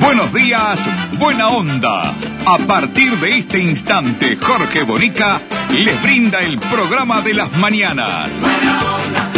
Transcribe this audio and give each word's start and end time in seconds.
Buenos 0.00 0.32
días, 0.32 0.80
Buena 1.18 1.48
Onda. 1.48 2.14
A 2.46 2.58
partir 2.66 3.18
de 3.18 3.38
este 3.38 3.58
instante, 3.60 4.36
Jorge 4.36 4.82
Bonica 4.82 5.40
les 5.70 6.00
brinda 6.02 6.40
el 6.42 6.58
programa 6.58 7.22
de 7.22 7.34
las 7.34 7.50
mañanas. 7.58 8.32
Buena 8.40 8.80
onda, 8.94 9.30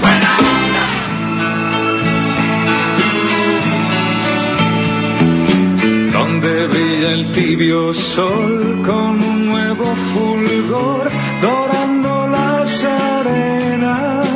buena 0.00 0.38
onda. 0.38 0.84
Donde 6.12 6.66
brilla 6.66 7.12
el 7.12 7.30
tibio 7.30 7.94
sol 7.94 8.82
con 8.84 9.22
un 9.22 9.46
nuevo 9.46 9.94
fulgor 10.12 11.10
dorando 11.40 12.28
las 12.28 12.84
arenas. 12.84 14.26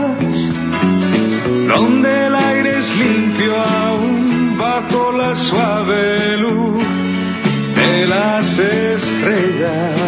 Donde 1.69 2.27
el 2.27 2.35
aire 2.35 2.79
es 2.79 2.97
limpio 2.97 3.61
aún 3.61 4.04
bajo 4.75 5.13
la 5.13 5.35
suave 5.37 6.37
luz 6.37 6.85
de 7.77 8.07
las 8.07 8.59
estrellas. 8.59 10.01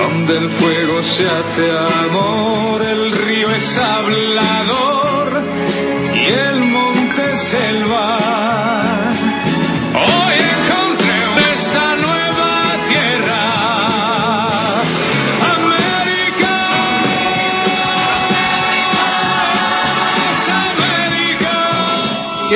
Donde 0.00 0.38
el 0.38 0.48
fuego 0.48 1.02
se 1.02 1.28
hace 1.28 1.66
amor, 2.06 2.80
el 2.82 3.12
río 3.12 3.50
es 3.50 3.78
hablador 3.78 5.42
y 6.14 6.26
el 6.48 6.60
monte 6.64 7.36
selva. 7.36 8.27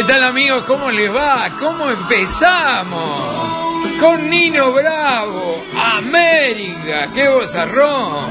¿Qué 0.02 0.08
tal 0.08 0.24
amigos? 0.24 0.64
¿Cómo 0.66 0.90
les 0.90 1.14
va? 1.14 1.48
¿Cómo 1.60 1.88
empezamos? 1.88 4.00
Con 4.00 4.28
Nino 4.28 4.72
Bravo, 4.72 5.62
América, 5.80 7.06
qué 7.14 7.28
bozarrón. 7.28 8.24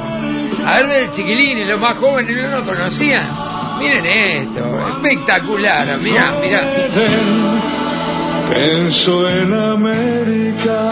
A 0.65 0.81
ver, 0.81 1.11
chiquilines, 1.11 1.69
los 1.69 1.79
más 1.79 1.95
jóvenes 1.95 2.35
no 2.35 2.59
lo 2.59 2.65
conocían. 2.65 3.25
Miren 3.79 4.05
esto, 4.05 4.97
espectacular, 4.97 5.97
mirá, 5.99 6.37
mirá. 6.41 6.73
Pienso 8.53 9.29
en 9.29 9.53
América. 9.53 10.91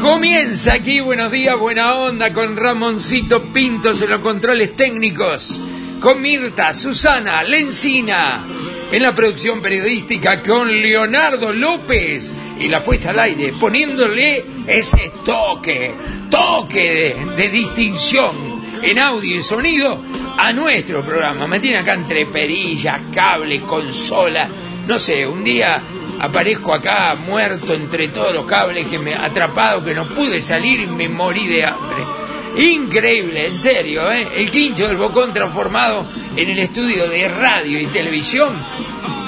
Comienza 0.00 0.72
aquí, 0.72 1.00
buenos 1.00 1.30
días, 1.30 1.58
buena 1.58 1.96
onda, 1.96 2.32
con 2.32 2.56
Ramoncito 2.56 3.42
Pintos 3.52 4.00
en 4.00 4.08
los 4.08 4.20
controles 4.20 4.74
técnicos, 4.74 5.60
con 6.00 6.22
Mirta, 6.22 6.72
Susana, 6.72 7.42
Lencina, 7.42 8.46
en 8.90 9.02
la 9.02 9.14
producción 9.14 9.60
periodística, 9.60 10.40
con 10.40 10.68
Leonardo 10.80 11.52
López 11.52 12.34
y 12.58 12.68
la 12.68 12.82
puesta 12.82 13.10
al 13.10 13.18
aire, 13.18 13.52
poniéndole 13.52 14.46
ese 14.66 15.12
toque, 15.24 15.94
toque 16.30 17.14
de, 17.36 17.48
distinción 17.50 18.62
en 18.82 18.98
audio 18.98 19.36
y 19.36 19.42
sonido 19.42 20.02
a 20.38 20.52
nuestro 20.54 21.04
programa. 21.04 21.46
Me 21.46 21.60
tiene 21.60 21.78
acá 21.78 21.92
entre 21.92 22.24
perillas, 22.24 22.98
cables, 23.14 23.60
consola, 23.60 24.48
no 24.86 24.98
sé, 24.98 25.26
un 25.26 25.44
día 25.44 25.82
aparezco 26.18 26.74
acá 26.74 27.14
muerto 27.14 27.74
entre 27.74 28.08
todos 28.08 28.34
los 28.34 28.46
cables 28.46 28.86
que 28.86 28.98
me 28.98 29.14
atrapado 29.14 29.84
que 29.84 29.94
no 29.94 30.08
pude 30.08 30.40
salir 30.40 30.80
y 30.80 30.86
me 30.86 31.10
morí 31.10 31.46
de 31.46 31.66
hambre. 31.66 32.19
Increíble, 32.56 33.46
en 33.46 33.58
serio, 33.58 34.10
¿eh? 34.12 34.28
El 34.36 34.50
quincho 34.50 34.88
del 34.88 34.96
bocón 34.96 35.32
transformado 35.32 36.04
en 36.36 36.48
el 36.50 36.58
estudio 36.58 37.08
de 37.08 37.28
radio 37.28 37.80
y 37.80 37.86
televisión 37.86 38.54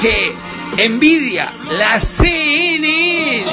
que 0.00 0.32
envidia 0.76 1.54
la 1.68 2.00
CNN. 2.00 3.44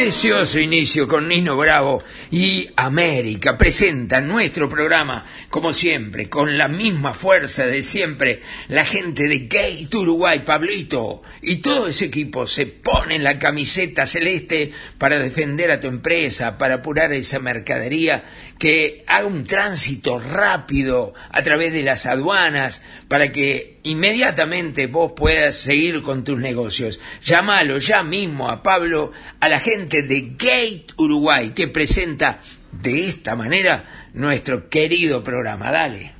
Precioso 0.00 0.58
inicio 0.58 1.06
con 1.06 1.28
Nino 1.28 1.58
Bravo 1.58 2.02
y 2.30 2.70
América 2.74 3.58
presenta 3.58 4.22
nuestro 4.22 4.66
programa, 4.66 5.26
como 5.50 5.74
siempre, 5.74 6.30
con 6.30 6.56
la 6.56 6.68
misma 6.68 7.12
fuerza 7.12 7.66
de 7.66 7.82
siempre, 7.82 8.40
la 8.68 8.86
gente 8.86 9.28
de 9.28 9.40
Gate 9.40 9.94
Uruguay, 9.94 10.38
Pablito, 10.38 11.22
y 11.42 11.56
todo 11.56 11.86
ese 11.86 12.06
equipo 12.06 12.46
se 12.46 12.64
pone 12.64 13.16
en 13.16 13.24
la 13.24 13.38
camiseta 13.38 14.06
celeste 14.06 14.72
para 14.96 15.18
defender 15.18 15.70
a 15.70 15.80
tu 15.80 15.88
empresa, 15.88 16.56
para 16.56 16.76
apurar 16.76 17.12
esa 17.12 17.38
mercadería, 17.38 18.24
que 18.60 19.04
haga 19.06 19.26
un 19.26 19.46
tránsito 19.46 20.18
rápido 20.18 21.14
a 21.30 21.42
través 21.42 21.72
de 21.72 21.82
las 21.82 22.04
aduanas, 22.04 22.82
para 23.08 23.32
que 23.32 23.78
inmediatamente 23.84 24.86
vos 24.86 25.12
puedas 25.16 25.56
seguir 25.56 26.02
con 26.02 26.24
tus 26.24 26.38
negocios. 26.38 27.00
Llámalo 27.24 27.78
ya 27.78 28.02
mismo 28.02 28.50
a 28.50 28.62
Pablo, 28.62 29.12
a 29.40 29.48
la 29.48 29.58
gente 29.60 30.02
de 30.02 30.34
Gate 30.36 30.88
Uruguay, 30.98 31.52
que 31.56 31.68
presenta 31.68 32.40
de 32.70 33.08
esta 33.08 33.34
manera 33.34 34.10
nuestro 34.12 34.68
querido 34.68 35.24
programa. 35.24 35.72
Dale. 35.72 36.19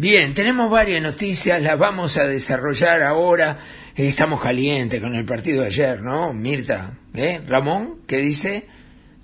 Bien, 0.00 0.32
tenemos 0.32 0.70
varias 0.70 1.02
noticias, 1.02 1.60
las 1.60 1.76
vamos 1.76 2.18
a 2.18 2.28
desarrollar 2.28 3.02
ahora. 3.02 3.58
Eh, 3.96 4.06
Estamos 4.06 4.40
calientes 4.40 5.00
con 5.00 5.16
el 5.16 5.24
partido 5.24 5.62
de 5.62 5.66
ayer, 5.66 6.02
¿no? 6.02 6.32
Mirta, 6.32 6.96
¿eh? 7.14 7.42
Ramón, 7.44 8.02
¿qué 8.06 8.18
dice? 8.18 8.68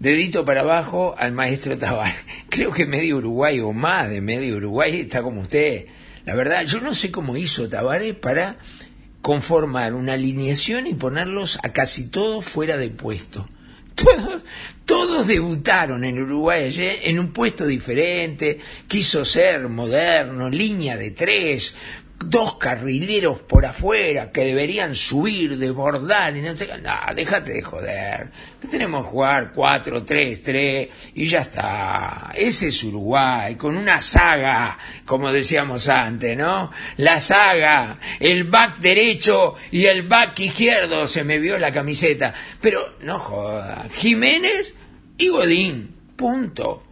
Dedito 0.01 0.45
para 0.45 0.62
abajo 0.62 1.15
al 1.17 1.31
maestro 1.31 1.79
Tabar. 1.79 2.12
Creo 2.49 2.73
que 2.73 2.87
medio 2.87 3.19
Uruguay 3.19 3.61
o 3.61 3.73
más 3.73 4.11
de 4.11 4.21
medio 4.21 4.57
Uruguay 4.57 5.03
está 5.03 5.23
como 5.23 5.43
usted. 5.43 5.87
La 6.25 6.35
verdad, 6.35 6.65
yo 6.65 6.81
no 6.81 6.93
sé 6.93 7.12
cómo 7.12 7.37
hizo 7.37 7.69
Tabaré 7.69 8.12
para 8.12 8.59
conformar 9.23 9.95
una 9.95 10.15
alineación 10.15 10.89
y 10.89 10.95
ponerlos 10.95 11.56
a 11.62 11.69
casi 11.69 12.09
todos 12.09 12.45
fuera 12.45 12.79
de 12.79 12.91
puesto. 12.91 13.49
Todos, 14.85 15.26
debutaron 15.26 16.05
en 16.05 16.20
Uruguay 16.20 16.75
en 17.02 17.19
un 17.19 17.32
puesto 17.32 17.67
diferente, 17.67 18.58
quiso 18.87 19.25
ser 19.25 19.69
moderno, 19.69 20.50
línea 20.50 20.96
de 20.96 21.12
tres, 21.12 21.75
dos 22.19 22.56
carrileros 22.56 23.40
por 23.40 23.66
afuera 23.66 24.31
que 24.31 24.44
deberían 24.44 24.94
subir, 24.94 25.58
desbordar 25.58 26.37
y 26.37 26.43
no 26.43 26.56
sé 26.56 26.66
qué. 26.66 26.78
No, 26.78 26.93
déjate 27.14 27.55
de 27.55 27.62
joder. 27.62 28.31
Que 28.61 28.69
tenemos 28.69 29.05
que 29.05 29.11
jugar 29.11 29.52
4-3-3 29.55 30.88
y 31.14 31.26
ya 31.26 31.40
está. 31.40 32.32
Ese 32.34 32.69
es 32.69 32.84
Uruguay, 32.84 33.56
con 33.56 33.76
una 33.76 34.00
saga, 34.00 34.78
como 35.05 35.32
decíamos 35.32 35.88
antes, 35.88 36.37
¿no? 36.37 36.70
La 36.99 37.20
saga, 37.20 37.99
el 38.20 38.44
back 38.44 38.78
derecho 38.78 39.56
y 39.70 39.84
el 39.87 40.02
back 40.02 40.38
izquierdo, 40.40 41.08
se 41.08 41.25
me 41.25 41.38
vio 41.38 41.58
la 41.58 41.72
camiseta. 41.72 42.32
Pero 42.60 42.96
no 43.00 43.19
joda, 43.19 43.87
Jiménez 43.93 44.75
y 45.19 45.28
Godín, 45.28 45.94
punto. 46.17 46.83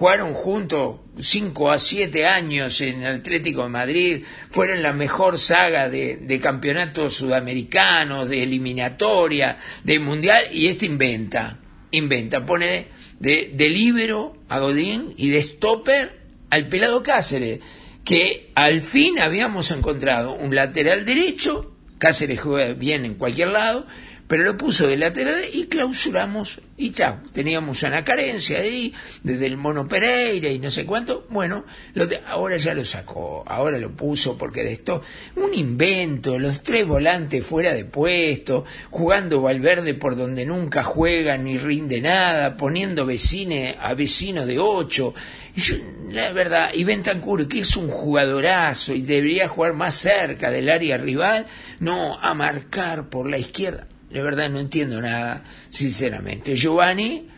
Jugaron 0.00 0.32
juntos 0.32 0.96
5 1.20 1.70
a 1.70 1.78
7 1.78 2.26
años 2.26 2.80
en 2.80 3.04
Atlético 3.04 3.64
de 3.64 3.68
Madrid, 3.68 4.24
fueron 4.50 4.82
la 4.82 4.94
mejor 4.94 5.38
saga 5.38 5.90
de, 5.90 6.40
campeonatos 6.42 7.12
sudamericanos, 7.12 8.26
de 8.26 8.42
eliminatoria, 8.42 9.58
de 9.84 9.98
mundial, 9.98 10.42
y 10.54 10.68
este 10.68 10.86
inventa, 10.86 11.58
inventa, 11.90 12.46
pone 12.46 12.86
de, 13.18 13.50
de 13.52 13.68
líbero 13.68 14.38
a 14.48 14.60
Godín 14.60 15.12
y 15.18 15.28
de 15.28 15.42
stopper 15.42 16.18
al 16.48 16.66
pelado 16.68 17.02
Cáceres, 17.02 17.60
que 18.02 18.52
al 18.54 18.80
fin 18.80 19.18
habíamos 19.18 19.70
encontrado 19.70 20.32
un 20.32 20.54
lateral 20.54 21.04
derecho, 21.04 21.76
Cáceres 21.98 22.40
juega 22.40 22.72
bien 22.72 23.04
en 23.04 23.16
cualquier 23.16 23.48
lado, 23.48 23.86
pero 24.30 24.44
lo 24.44 24.56
puso 24.56 24.86
de 24.86 24.96
lateral 24.96 25.42
y 25.52 25.64
clausuramos 25.66 26.60
y 26.76 26.92
chao. 26.92 27.18
Teníamos 27.32 27.82
una 27.82 28.04
carencia 28.04 28.60
ahí, 28.60 28.94
desde 29.24 29.46
el 29.46 29.56
Mono 29.56 29.88
Pereira 29.88 30.48
y 30.50 30.60
no 30.60 30.70
sé 30.70 30.86
cuánto. 30.86 31.26
Bueno, 31.30 31.64
lo 31.94 32.06
de- 32.06 32.20
ahora 32.28 32.56
ya 32.56 32.72
lo 32.72 32.84
sacó, 32.84 33.42
ahora 33.44 33.76
lo 33.78 33.90
puso 33.90 34.38
porque 34.38 34.62
de 34.62 34.74
esto, 34.74 35.02
un 35.34 35.52
invento, 35.52 36.38
los 36.38 36.62
tres 36.62 36.86
volantes 36.86 37.44
fuera 37.44 37.74
de 37.74 37.84
puesto, 37.84 38.64
jugando 38.90 39.42
Valverde 39.42 39.94
por 39.94 40.14
donde 40.16 40.46
nunca 40.46 40.84
juega 40.84 41.36
ni 41.36 41.58
rinde 41.58 42.00
nada, 42.00 42.56
poniendo 42.56 43.04
vecine 43.04 43.74
a 43.80 43.94
vecino 43.94 44.46
de 44.46 44.60
ocho. 44.60 45.12
Y 45.56 45.60
yo, 45.60 45.74
la 46.08 46.30
verdad, 46.30 46.70
y 46.72 46.84
Bentancur, 46.84 47.48
que 47.48 47.62
es 47.62 47.76
un 47.76 47.88
jugadorazo 47.88 48.94
y 48.94 49.02
debería 49.02 49.48
jugar 49.48 49.74
más 49.74 49.96
cerca 49.96 50.52
del 50.52 50.68
área 50.68 50.98
rival, 50.98 51.48
no 51.80 52.16
a 52.20 52.32
marcar 52.34 53.08
por 53.08 53.28
la 53.28 53.36
izquierda. 53.36 53.88
La 54.10 54.22
verdad 54.22 54.50
no 54.50 54.58
entiendo 54.58 55.00
nada, 55.00 55.44
sinceramente. 55.68 56.56
Giovanni, 56.56 57.28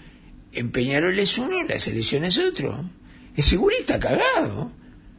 en 0.52 0.70
Peñarol 0.70 1.18
es 1.18 1.36
uno, 1.38 1.62
la 1.64 1.78
selección 1.78 2.24
es 2.24 2.38
otro. 2.38 2.84
Es 3.36 3.46
segurista 3.46 3.98
cagado. 3.98 4.72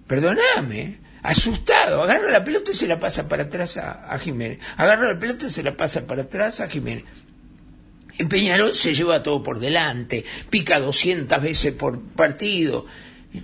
Perdóname. 0.07 0.99
Asustado. 1.21 2.03
Agarra 2.03 2.31
la 2.31 2.43
pelota 2.43 2.71
y 2.71 2.75
se 2.75 2.87
la 2.87 2.99
pasa 2.99 3.27
para 3.27 3.43
atrás 3.43 3.77
a, 3.77 4.11
a 4.11 4.19
Jiménez. 4.19 4.59
Agarra 4.77 5.13
la 5.13 5.19
pelota 5.19 5.47
y 5.47 5.51
se 5.51 5.63
la 5.63 5.77
pasa 5.77 6.05
para 6.05 6.23
atrás 6.23 6.59
a 6.59 6.67
Jiménez. 6.67 7.05
En 8.17 8.29
Peñarol 8.29 8.75
se 8.75 8.93
lleva 8.93 9.23
todo 9.23 9.41
por 9.41 9.59
delante, 9.59 10.23
pica 10.49 10.79
200 10.79 11.41
veces 11.41 11.73
por 11.73 11.99
partido, 11.99 12.85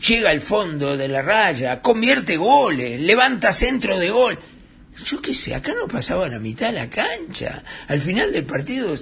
llega 0.07 0.29
al 0.29 0.41
fondo 0.41 0.95
de 0.95 1.07
la 1.07 1.23
raya, 1.23 1.81
convierte 1.81 2.37
goles, 2.37 2.99
levanta 3.01 3.51
centro 3.51 3.97
de 3.97 4.11
gol. 4.11 4.37
Yo 5.05 5.21
qué 5.21 5.33
sé, 5.33 5.55
acá 5.55 5.73
no 5.73 5.87
pasaba 5.87 6.27
la 6.27 6.39
mitad 6.39 6.67
de 6.67 6.73
la 6.73 6.89
cancha. 6.89 7.63
Al 7.87 7.99
final 7.99 8.31
del 8.31 8.45
partido 8.45 8.95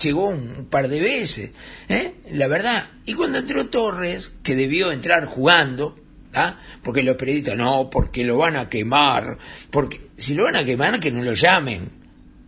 llegó 0.00 0.28
un 0.28 0.66
par 0.70 0.88
de 0.88 1.00
veces, 1.00 1.50
¿eh? 1.88 2.14
la 2.30 2.48
verdad. 2.48 2.90
Y 3.04 3.14
cuando 3.14 3.38
entró 3.38 3.66
Torres, 3.66 4.32
que 4.42 4.54
debió 4.54 4.90
entrar 4.90 5.26
jugando, 5.26 5.98
¿ah? 6.34 6.58
porque 6.82 7.02
los 7.02 7.16
periodistas, 7.16 7.56
no, 7.56 7.90
porque 7.90 8.24
lo 8.24 8.38
van 8.38 8.56
a 8.56 8.68
quemar, 8.68 9.38
porque 9.70 10.00
si 10.16 10.34
lo 10.34 10.44
van 10.44 10.56
a 10.56 10.64
quemar, 10.64 11.00
que 11.00 11.12
no 11.12 11.22
lo 11.22 11.34
llamen. 11.34 11.90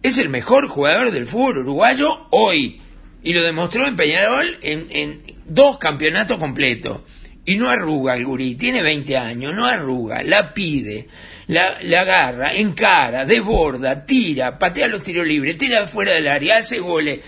Es 0.03 0.19
el 0.19 0.29
mejor 0.29 0.69
jugador 0.69 1.11
del 1.11 1.27
fútbol 1.27 1.59
uruguayo 1.59 2.27
hoy. 2.31 2.81
Y 3.23 3.33
lo 3.33 3.43
demostró 3.43 3.87
en 3.87 3.97
Peñarol 3.97 4.59
en, 4.61 4.87
en 4.91 5.23
dos 5.47 5.79
campeonatos 5.79 6.39
completos. 6.39 7.01
Y 7.47 7.57
no 7.57 7.71
arruga 7.71 8.15
el 8.15 8.25
gurí, 8.25 8.55
tiene 8.55 8.83
20 8.83 9.17
años, 9.17 9.55
no 9.55 9.65
arruga, 9.67 10.23
la 10.23 10.53
pide, 10.53 11.09
la, 11.47 11.77
la 11.83 12.01
agarra, 12.01 12.55
encara, 12.55 13.25
desborda, 13.25 14.07
tira, 14.07 14.59
patea 14.59 14.89
los 14.89 15.03
tiros 15.03 15.27
libres, 15.27 15.57
tira 15.59 15.87
fuera 15.87 16.13
del 16.13 16.29
área, 16.29 16.59
hace 16.59 16.79
goles. 16.81 17.21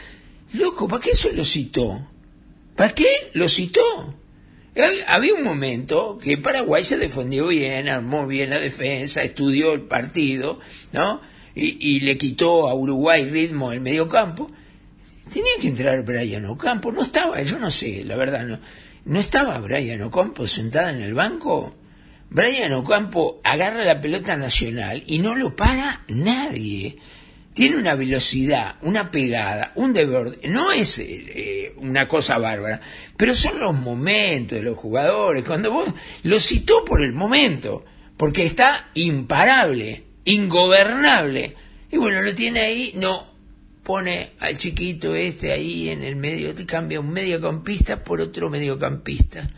Loco, 0.52 0.88
¿para 0.88 1.02
qué 1.02 1.10
eso 1.10 1.30
lo 1.32 1.44
citó? 1.44 2.08
¿Para 2.76 2.94
qué 2.94 3.06
lo 3.34 3.48
citó? 3.48 4.14
Hab- 4.74 5.04
Había 5.06 5.34
un 5.34 5.42
momento 5.42 6.18
que 6.22 6.38
Paraguay 6.38 6.84
se 6.84 6.98
defendió 6.98 7.46
bien, 7.48 7.88
armó 7.88 8.26
bien 8.26 8.50
la 8.50 8.58
defensa, 8.58 9.22
estudió 9.22 9.72
el 9.72 9.82
partido, 9.82 10.60
¿no? 10.92 11.20
Y, 11.54 11.76
y 11.96 12.00
le 12.00 12.19
quitó 12.19 12.69
a 12.69 12.74
Uruguay 12.74 13.24
ritmo 13.24 13.72
el 13.72 13.80
mediocampo. 13.80 14.50
Tenía 15.32 15.50
que 15.60 15.69
entrar 15.69 16.04
Brian 16.04 16.44
Ocampo, 16.44 16.92
no 16.92 17.02
estaba, 17.02 17.42
yo 17.42 17.58
no 17.58 17.70
sé, 17.70 18.04
la 18.04 18.14
verdad, 18.14 18.44
no, 18.46 18.60
no 19.06 19.19
estaba 19.19 19.58
Brian 19.58 20.00
Ocampo 20.02 20.46
sentada 20.46 20.90
en 20.90 21.00
el 21.00 21.14
banco. 21.14 21.74
Brian 22.36 22.74
Ocampo 22.74 23.40
agarra 23.44 23.82
la 23.82 23.98
pelota 23.98 24.36
nacional 24.36 25.02
y 25.06 25.20
no 25.20 25.34
lo 25.34 25.56
para 25.56 26.04
nadie. 26.08 26.98
Tiene 27.54 27.78
una 27.78 27.94
velocidad, 27.94 28.76
una 28.82 29.10
pegada, 29.10 29.72
un 29.74 29.94
deber, 29.94 30.38
no 30.44 30.70
es 30.70 30.98
eh, 30.98 31.72
una 31.78 32.06
cosa 32.06 32.36
bárbara, 32.36 32.82
pero 33.16 33.34
son 33.34 33.58
los 33.58 33.72
momentos 33.72 34.58
de 34.58 34.64
los 34.64 34.76
jugadores. 34.76 35.44
Cuando 35.44 35.72
vos 35.72 35.88
lo 36.24 36.38
citó 36.38 36.84
por 36.84 37.00
el 37.00 37.14
momento, 37.14 37.86
porque 38.18 38.44
está 38.44 38.90
imparable, 38.92 40.04
ingobernable. 40.26 41.54
Y 41.90 41.96
bueno, 41.96 42.20
lo 42.20 42.34
tiene 42.34 42.60
ahí, 42.60 42.92
no, 42.96 43.32
pone 43.82 44.32
al 44.40 44.58
chiquito 44.58 45.14
este 45.14 45.52
ahí 45.52 45.88
en 45.88 46.02
el 46.02 46.16
medio, 46.16 46.54
te 46.54 46.66
cambia 46.66 47.00
un 47.00 47.08
mediocampista 47.08 48.04
por 48.04 48.20
otro 48.20 48.50
mediocampista. 48.50 49.48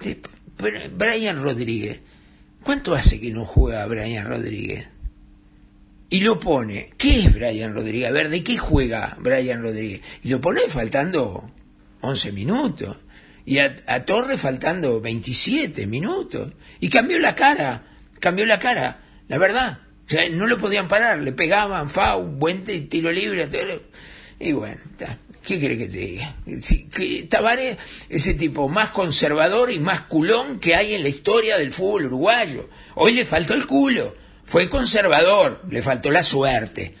Te- 0.00 0.16
pero 0.16 0.37
Brian 0.58 1.42
Rodríguez, 1.42 2.00
¿cuánto 2.62 2.94
hace 2.94 3.20
que 3.20 3.30
no 3.30 3.44
juega 3.44 3.86
Brian 3.86 4.26
Rodríguez? 4.26 4.88
Y 6.10 6.20
lo 6.20 6.40
pone, 6.40 6.92
¿qué 6.96 7.20
es 7.20 7.34
Brian 7.34 7.74
Rodríguez? 7.74 8.08
A 8.08 8.12
ver, 8.12 8.30
¿de 8.30 8.42
qué 8.42 8.56
juega 8.56 9.16
Brian 9.20 9.62
Rodríguez? 9.62 10.00
Y 10.24 10.30
lo 10.30 10.40
pone 10.40 10.62
faltando 10.68 11.50
11 12.00 12.32
minutos. 12.32 12.96
Y 13.44 13.58
a, 13.58 14.04
Torres 14.04 14.40
faltando 14.40 15.00
27 15.00 15.86
minutos. 15.86 16.52
Y 16.80 16.88
cambió 16.88 17.18
la 17.18 17.34
cara, 17.34 17.82
cambió 18.20 18.46
la 18.46 18.58
cara, 18.58 19.00
la 19.28 19.38
verdad. 19.38 19.80
O 20.06 20.10
sea, 20.10 20.28
no 20.30 20.46
lo 20.46 20.58
podían 20.58 20.88
parar, 20.88 21.18
le 21.18 21.32
pegaban, 21.32 21.90
FAU, 21.90 22.24
buen 22.24 22.64
tiro 22.64 23.12
libre. 23.12 23.46
todo. 23.46 23.82
Y 24.40 24.52
bueno, 24.52 24.80
ta, 24.96 25.18
¿qué 25.42 25.58
quiere 25.58 25.78
que 25.78 25.86
te 25.88 25.98
diga? 25.98 26.36
Que 26.94 27.26
Tabaré, 27.28 27.76
ese 28.08 28.34
tipo 28.34 28.68
más 28.68 28.90
conservador 28.90 29.70
y 29.70 29.78
más 29.78 30.02
culón 30.02 30.60
que 30.60 30.74
hay 30.74 30.94
en 30.94 31.02
la 31.02 31.08
historia 31.08 31.58
del 31.58 31.72
fútbol 31.72 32.06
uruguayo. 32.06 32.68
Hoy 32.94 33.12
le 33.12 33.24
faltó 33.24 33.54
el 33.54 33.66
culo, 33.66 34.14
fue 34.44 34.68
conservador, 34.68 35.62
le 35.70 35.82
faltó 35.82 36.10
la 36.10 36.22
suerte. 36.22 36.94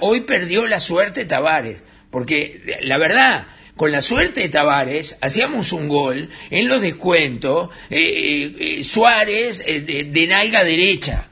Hoy 0.00 0.20
perdió 0.20 0.66
la 0.66 0.80
suerte 0.80 1.24
Tavares, 1.24 1.82
porque 2.10 2.78
la 2.82 2.98
verdad, 2.98 3.46
con 3.76 3.90
la 3.90 4.00
suerte 4.00 4.40
de 4.40 4.48
Tavares, 4.48 5.18
hacíamos 5.20 5.72
un 5.72 5.88
gol 5.88 6.28
en 6.50 6.68
los 6.68 6.80
descuentos, 6.80 7.70
eh, 7.90 7.98
eh, 7.98 8.56
eh, 8.58 8.84
Suárez 8.84 9.64
de 9.64 10.26
nalga 10.28 10.62
derecha. 10.62 11.28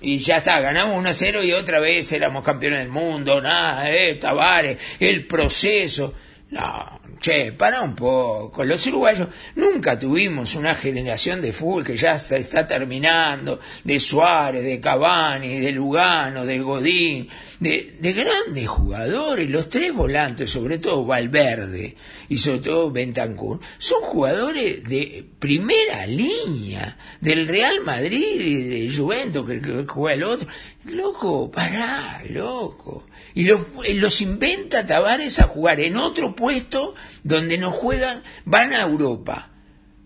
Y 0.00 0.18
ya 0.18 0.38
está, 0.38 0.60
ganamos 0.60 0.98
1 0.98 1.08
a 1.08 1.14
0 1.14 1.42
y 1.42 1.52
otra 1.52 1.80
vez 1.80 2.12
éramos 2.12 2.44
campeones 2.44 2.80
del 2.80 2.90
mundo, 2.90 3.40
nada, 3.40 3.90
eh, 3.90 4.14
Tavares, 4.16 4.78
el 5.00 5.26
proceso. 5.26 6.14
No, 6.50 6.95
che, 7.18 7.52
para 7.52 7.82
un 7.82 7.94
poco. 7.94 8.64
Los 8.64 8.86
uruguayos 8.86 9.28
nunca 9.54 9.98
tuvimos 9.98 10.54
una 10.54 10.74
generación 10.74 11.40
de 11.40 11.52
fútbol 11.52 11.84
que 11.84 11.96
ya 11.96 12.18
se 12.18 12.38
está 12.38 12.66
terminando, 12.66 13.60
de 13.84 14.00
Suárez, 14.00 14.64
de 14.64 14.80
Cavani, 14.80 15.60
de 15.60 15.72
Lugano, 15.72 16.44
de 16.44 16.58
Godín, 16.60 17.28
de, 17.60 17.96
de 17.98 18.12
grandes 18.12 18.68
jugadores, 18.68 19.48
los 19.48 19.68
tres 19.68 19.92
volantes, 19.92 20.50
sobre 20.50 20.78
todo 20.78 21.04
Valverde 21.04 21.96
y 22.28 22.38
sobre 22.38 22.58
todo 22.58 22.90
Bentancur, 22.90 23.60
son 23.78 24.02
jugadores 24.02 24.84
de 24.84 25.24
primera 25.38 26.06
línea, 26.06 26.96
del 27.20 27.48
Real 27.48 27.80
Madrid 27.84 28.40
y 28.40 28.62
de 28.62 28.94
Juventus, 28.94 29.46
que, 29.46 29.60
que 29.60 29.84
juega 29.86 30.14
el 30.14 30.22
otro. 30.24 30.48
Loco, 30.84 31.50
pará, 31.50 32.22
loco. 32.28 33.06
Y 33.36 33.44
los, 33.44 33.60
los 33.96 34.22
inventa 34.22 34.86
Tavares 34.86 35.38
a 35.40 35.46
jugar 35.46 35.78
en 35.80 35.98
otro 35.98 36.34
puesto 36.34 36.94
donde 37.22 37.58
no 37.58 37.70
juegan, 37.70 38.22
van 38.46 38.72
a 38.72 38.80
Europa, 38.80 39.50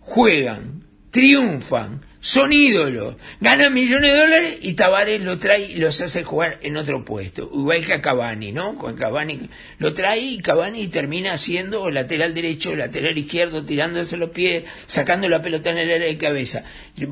juegan, 0.01 0.85
triunfan, 1.13 2.05
son 2.21 2.53
ídolos, 2.53 3.17
ganan 3.41 3.73
millones 3.73 4.13
de 4.13 4.19
dólares 4.19 4.59
y 4.61 4.75
Tavares 4.75 5.23
lo 5.23 5.39
trae 5.39 5.71
y 5.71 5.77
los 5.77 6.03
hace 6.03 6.23
jugar 6.23 6.59
en 6.61 6.77
otro 6.77 7.03
puesto. 7.03 7.51
Igual 7.53 7.87
que 7.87 7.95
a 7.95 8.03
Cavani, 8.03 8.53
¿no? 8.53 8.77
Con 8.77 8.95
Cavani 8.95 9.49
lo 9.79 9.95
trae 9.95 10.21
y 10.21 10.39
Cavani 10.43 10.89
termina 10.89 11.39
siendo 11.39 11.91
lateral 11.91 12.35
derecho, 12.35 12.77
lateral 12.77 13.17
izquierdo, 13.17 13.65
tirándose 13.65 14.19
los 14.19 14.31
pies, 14.31 14.65
sacando 14.87 15.31
la 15.31 15.41
pelota 15.41 15.71
en 15.71 15.79
el 15.79 15.91
área 15.91 16.07
de 16.07 16.19
cabeza. 16.19 16.63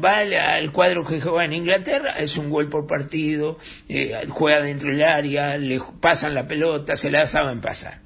Va 0.05 0.19
al, 0.19 0.35
al 0.35 0.73
cuadro 0.73 1.07
que 1.07 1.23
juega 1.23 1.47
en 1.47 1.55
Inglaterra, 1.55 2.11
es 2.19 2.37
un 2.37 2.51
gol 2.51 2.69
por 2.69 2.87
partido, 2.87 3.59
eh, 3.89 4.15
juega 4.29 4.61
dentro 4.61 4.91
del 4.91 5.03
área, 5.03 5.57
le 5.57 5.81
pasan 6.01 6.35
la 6.35 6.47
pelota, 6.47 6.99
se 6.99 7.11
la 7.11 7.27
saben 7.27 7.63
pasar. 7.63 8.03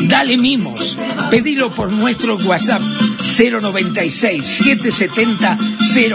dale 0.00 0.36
mimos. 0.36 0.96
Pedilo 1.30 1.70
por 1.70 1.90
nuestro 1.90 2.36
WhatsApp 2.36 2.82
096 2.82 4.46
770 4.46 5.58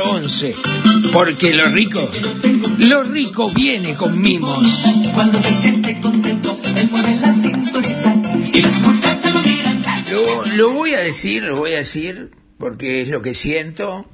011. 0.04 0.56
Porque 1.12 1.54
lo 1.54 1.68
rico, 1.68 2.10
lo 2.78 3.04
rico 3.04 3.52
viene 3.52 3.96
con 3.96 4.20
mimos. 4.22 4.82
Cuando 5.14 5.42
se 5.42 5.62
siente 5.62 6.00
contento, 6.00 6.58
él 6.64 6.90
mueve 6.90 7.20
la 7.20 7.34
cinturita 7.34 8.16
y 8.54 8.62
las 8.62 8.82
muchachas 8.82 9.34
lo 9.34 9.42
miran. 9.42 9.84
Lo, 10.10 10.46
lo 10.46 10.72
voy 10.72 10.94
a 10.94 11.00
decir, 11.00 11.44
lo 11.44 11.58
voy 11.58 11.74
a 11.74 11.78
decir, 11.78 12.32
porque 12.58 13.02
es 13.02 13.10
lo 13.10 13.22
que 13.22 13.34
siento, 13.34 14.06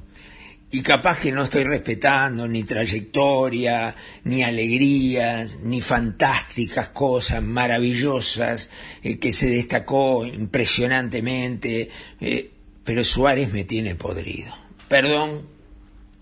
y 0.70 0.82
capaz 0.82 1.20
que 1.20 1.32
no 1.32 1.44
estoy 1.44 1.64
respetando 1.64 2.46
ni 2.46 2.62
trayectoria, 2.62 3.94
ni 4.24 4.42
alegrías, 4.42 5.56
ni 5.62 5.80
fantásticas 5.80 6.88
cosas 6.88 7.42
maravillosas 7.42 8.68
eh, 9.02 9.18
que 9.18 9.32
se 9.32 9.48
destacó 9.48 10.26
impresionantemente, 10.26 11.88
eh, 12.20 12.50
pero 12.84 13.02
Suárez 13.02 13.50
me 13.50 13.64
tiene 13.64 13.94
podrido. 13.94 14.54
Perdón, 14.88 15.46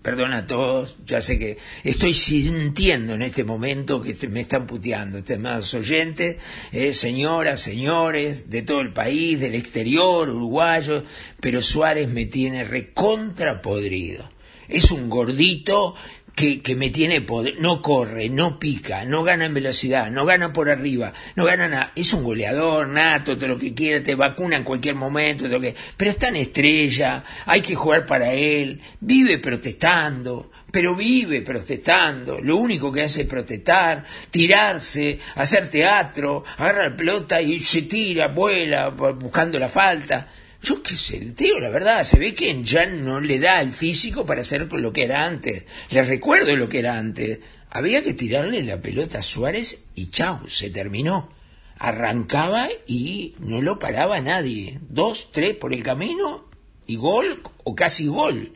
perdón 0.01 0.31
a 0.31 0.45
todos, 0.45 0.95
ya 1.05 1.21
sé 1.21 1.37
que 1.37 1.57
estoy 1.83 2.13
sintiendo 2.13 3.15
en 3.15 3.23
este 3.23 3.43
momento 3.43 4.01
que 4.01 4.15
me 4.29 4.39
están 4.39 4.65
puteando, 4.65 5.17
estimados 5.17 5.73
oyentes, 5.73 6.37
eh, 6.71 6.93
señoras, 6.93 7.59
señores, 7.59 8.49
de 8.49 8.61
todo 8.61 8.79
el 8.79 8.93
país, 8.93 9.41
del 9.41 9.55
exterior, 9.55 10.29
uruguayos, 10.29 11.03
pero 11.41 11.61
Suárez 11.61 12.07
me 12.07 12.27
tiene 12.27 12.63
recontra 12.63 13.61
podrido. 13.61 14.36
Es 14.67 14.91
un 14.91 15.09
gordito 15.09 15.95
que, 16.37 16.61
que 16.61 16.75
me 16.75 16.91
tiene 16.91 17.21
poder, 17.21 17.55
no 17.59 17.81
corre, 17.81 18.29
no 18.29 18.59
pica, 18.59 19.05
no 19.05 19.23
gana 19.23 19.45
en 19.45 19.55
velocidad, 19.55 20.11
no 20.11 20.23
gana 20.23 20.53
por 20.53 20.69
arriba, 20.69 21.11
no 21.35 21.45
gana 21.45 21.67
nada. 21.67 21.91
Es 21.95 22.13
un 22.13 22.23
goleador 22.23 22.87
nato, 22.89 23.35
todo 23.35 23.47
lo 23.47 23.57
que 23.57 23.73
quiera, 23.73 24.03
te 24.03 24.13
vacuna 24.13 24.57
en 24.57 24.63
cualquier 24.63 24.93
momento, 24.93 25.45
todo 25.45 25.53
lo 25.53 25.61
que... 25.61 25.73
pero 25.97 26.11
está 26.11 26.27
en 26.27 26.35
estrella, 26.35 27.23
hay 27.47 27.61
que 27.61 27.73
jugar 27.73 28.05
para 28.05 28.33
él, 28.33 28.79
vive 28.99 29.39
protestando, 29.39 30.51
pero 30.71 30.93
vive 30.93 31.41
protestando, 31.41 32.39
lo 32.39 32.57
único 32.57 32.91
que 32.91 33.01
hace 33.01 33.21
es 33.21 33.27
protestar, 33.27 34.05
tirarse, 34.29 35.17
hacer 35.35 35.69
teatro, 35.71 36.43
agarra 36.57 36.89
la 36.89 36.95
pelota 36.95 37.41
y 37.41 37.59
se 37.59 37.81
tira, 37.81 38.27
vuela, 38.27 38.89
buscando 38.89 39.57
la 39.57 39.69
falta. 39.69 40.27
Yo 40.61 40.81
qué 40.81 40.95
sé, 40.95 41.17
el 41.17 41.35
tío, 41.35 41.59
la 41.59 41.69
verdad, 41.69 42.03
se 42.03 42.17
ve 42.17 42.33
que 42.33 42.63
ya 42.63 42.85
no 42.85 43.21
le 43.21 43.39
da 43.39 43.61
el 43.61 43.71
físico 43.71 44.25
para 44.25 44.41
hacer 44.41 44.71
lo 44.73 44.91
que 44.91 45.03
era 45.03 45.23
antes. 45.23 45.65
Les 45.91 46.07
recuerdo 46.07 46.55
lo 46.55 46.67
que 46.67 46.79
era 46.79 46.97
antes. 46.97 47.39
Había 47.69 48.03
que 48.03 48.13
tirarle 48.13 48.63
la 48.63 48.81
pelota 48.81 49.19
a 49.19 49.23
Suárez 49.23 49.85
y 49.95 50.09
chao, 50.09 50.49
se 50.49 50.69
terminó. 50.69 51.31
Arrancaba 51.77 52.67
y 52.87 53.35
no 53.39 53.61
lo 53.61 53.77
paraba 53.77 54.19
nadie. 54.19 54.79
Dos, 54.89 55.31
tres 55.31 55.55
por 55.55 55.73
el 55.73 55.83
camino 55.83 56.49
y 56.87 56.95
gol 56.95 57.41
o 57.63 57.75
casi 57.75 58.07
gol. 58.07 58.53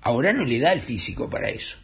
Ahora 0.00 0.32
no 0.32 0.44
le 0.44 0.58
da 0.58 0.72
el 0.72 0.80
físico 0.80 1.30
para 1.30 1.50
eso. 1.50 1.76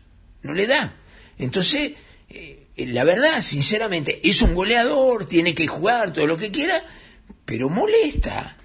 No 0.43 0.53
le 0.53 0.67
da. 0.67 0.97
Entonces, 1.39 1.93
eh, 2.29 2.67
la 2.77 3.05
verdad, 3.05 3.41
sinceramente, 3.41 4.21
es 4.29 4.43
un 4.43 4.55
goleador, 4.55 5.27
tiene 5.27 5.55
que 5.55 5.69
jugar 5.69 6.13
todo 6.13 6.27
lo 6.27 6.37
que 6.37 6.51
quiera, 6.51 6.83
pero 7.45 7.69
molesta 7.69 8.58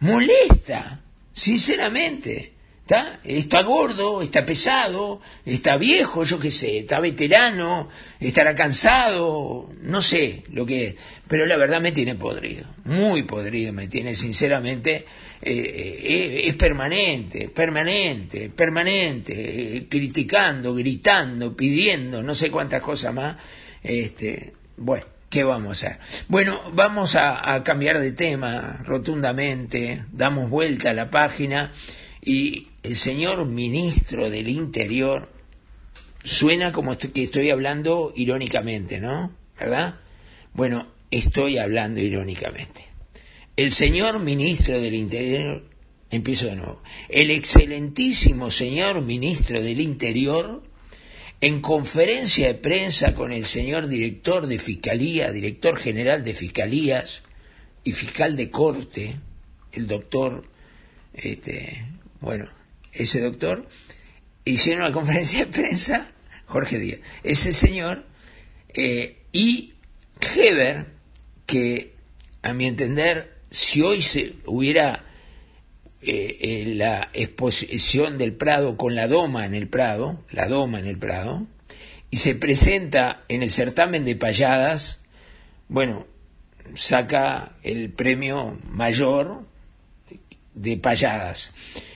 molesta, 0.00 1.00
sinceramente. 1.32 2.52
¿Está? 2.86 3.18
Está 3.24 3.62
gordo, 3.62 4.22
está 4.22 4.46
pesado, 4.46 5.20
está 5.44 5.76
viejo, 5.76 6.22
yo 6.22 6.38
qué 6.38 6.52
sé, 6.52 6.78
está 6.78 7.00
veterano, 7.00 7.88
estará 8.20 8.54
cansado, 8.54 9.68
no 9.82 10.00
sé 10.00 10.44
lo 10.52 10.64
que 10.64 10.86
es. 10.86 10.94
Pero 11.26 11.46
la 11.46 11.56
verdad 11.56 11.80
me 11.80 11.90
tiene 11.90 12.14
podrido, 12.14 12.64
muy 12.84 13.24
podrido 13.24 13.72
me 13.72 13.88
tiene, 13.88 14.14
sinceramente. 14.14 15.04
Eh, 15.42 16.00
eh, 16.00 16.42
es 16.44 16.54
permanente, 16.54 17.48
permanente, 17.48 18.50
permanente, 18.50 19.76
eh, 19.78 19.86
criticando, 19.88 20.72
gritando, 20.72 21.56
pidiendo, 21.56 22.22
no 22.22 22.36
sé 22.36 22.52
cuántas 22.52 22.82
cosas 22.82 23.12
más. 23.12 23.36
Este, 23.82 24.52
bueno. 24.76 25.15
¿Qué 25.30 25.42
vamos 25.42 25.82
a 25.82 25.88
hacer? 25.88 25.98
Bueno, 26.28 26.60
vamos 26.72 27.16
a, 27.16 27.62
cambiar 27.64 27.98
de 27.98 28.12
tema 28.12 28.80
rotundamente, 28.84 30.04
damos 30.12 30.48
vuelta 30.48 30.90
a 30.90 30.94
la 30.94 31.10
página 31.10 31.72
y 32.22 32.68
el 32.82 32.94
señor 32.94 33.44
ministro 33.46 34.30
del 34.30 34.48
Interior 34.48 35.28
suena 36.22 36.72
como 36.72 36.96
que 36.96 37.24
estoy 37.24 37.50
hablando 37.50 38.12
irónicamente, 38.14 39.00
¿no? 39.00 39.32
¿Verdad? 39.58 39.96
Bueno, 40.54 40.86
estoy 41.10 41.58
hablando 41.58 42.00
irónicamente. 42.00 42.86
El 43.56 43.72
señor 43.72 44.20
ministro 44.20 44.80
del 44.80 44.94
Interior, 44.94 45.64
empiezo 46.10 46.46
de 46.46 46.56
nuevo, 46.56 46.82
el 47.08 47.30
excelentísimo 47.30 48.50
señor 48.50 49.02
ministro 49.02 49.60
del 49.60 49.80
Interior 49.80 50.62
en 51.40 51.60
conferencia 51.60 52.48
de 52.48 52.54
prensa 52.54 53.14
con 53.14 53.32
el 53.32 53.46
señor 53.46 53.88
director 53.88 54.46
de 54.46 54.58
Fiscalía, 54.58 55.32
director 55.32 55.76
general 55.78 56.24
de 56.24 56.34
Fiscalías 56.34 57.22
y 57.84 57.92
fiscal 57.92 58.36
de 58.36 58.50
corte, 58.50 59.16
el 59.72 59.86
doctor, 59.86 60.44
este, 61.14 61.84
bueno, 62.20 62.48
ese 62.92 63.20
doctor, 63.20 63.68
hicieron 64.44 64.84
una 64.84 64.92
conferencia 64.94 65.40
de 65.40 65.52
prensa, 65.52 66.10
Jorge 66.46 66.78
Díaz, 66.78 67.00
ese 67.22 67.52
señor, 67.52 68.04
eh, 68.74 69.18
y 69.32 69.74
Heber, 70.20 70.86
que 71.44 71.92
a 72.42 72.52
mi 72.54 72.66
entender, 72.66 73.36
si 73.50 73.82
hoy 73.82 74.02
se 74.02 74.34
hubiera 74.46 75.04
eh, 76.06 76.64
la 76.66 77.10
exposición 77.12 78.18
del 78.18 78.32
Prado 78.32 78.76
con 78.76 78.94
la 78.94 79.08
Doma 79.08 79.46
en 79.46 79.54
el 79.54 79.68
Prado, 79.68 80.24
la 80.30 80.48
Doma 80.48 80.78
en 80.78 80.86
el 80.86 80.98
Prado, 80.98 81.46
y 82.10 82.18
se 82.18 82.34
presenta 82.34 83.24
en 83.28 83.42
el 83.42 83.50
certamen 83.50 84.04
de 84.04 84.16
payadas, 84.16 85.02
bueno, 85.68 86.06
saca 86.74 87.56
el 87.62 87.90
premio 87.90 88.58
mayor 88.70 89.42
de 90.54 90.76
payadas. 90.76 91.52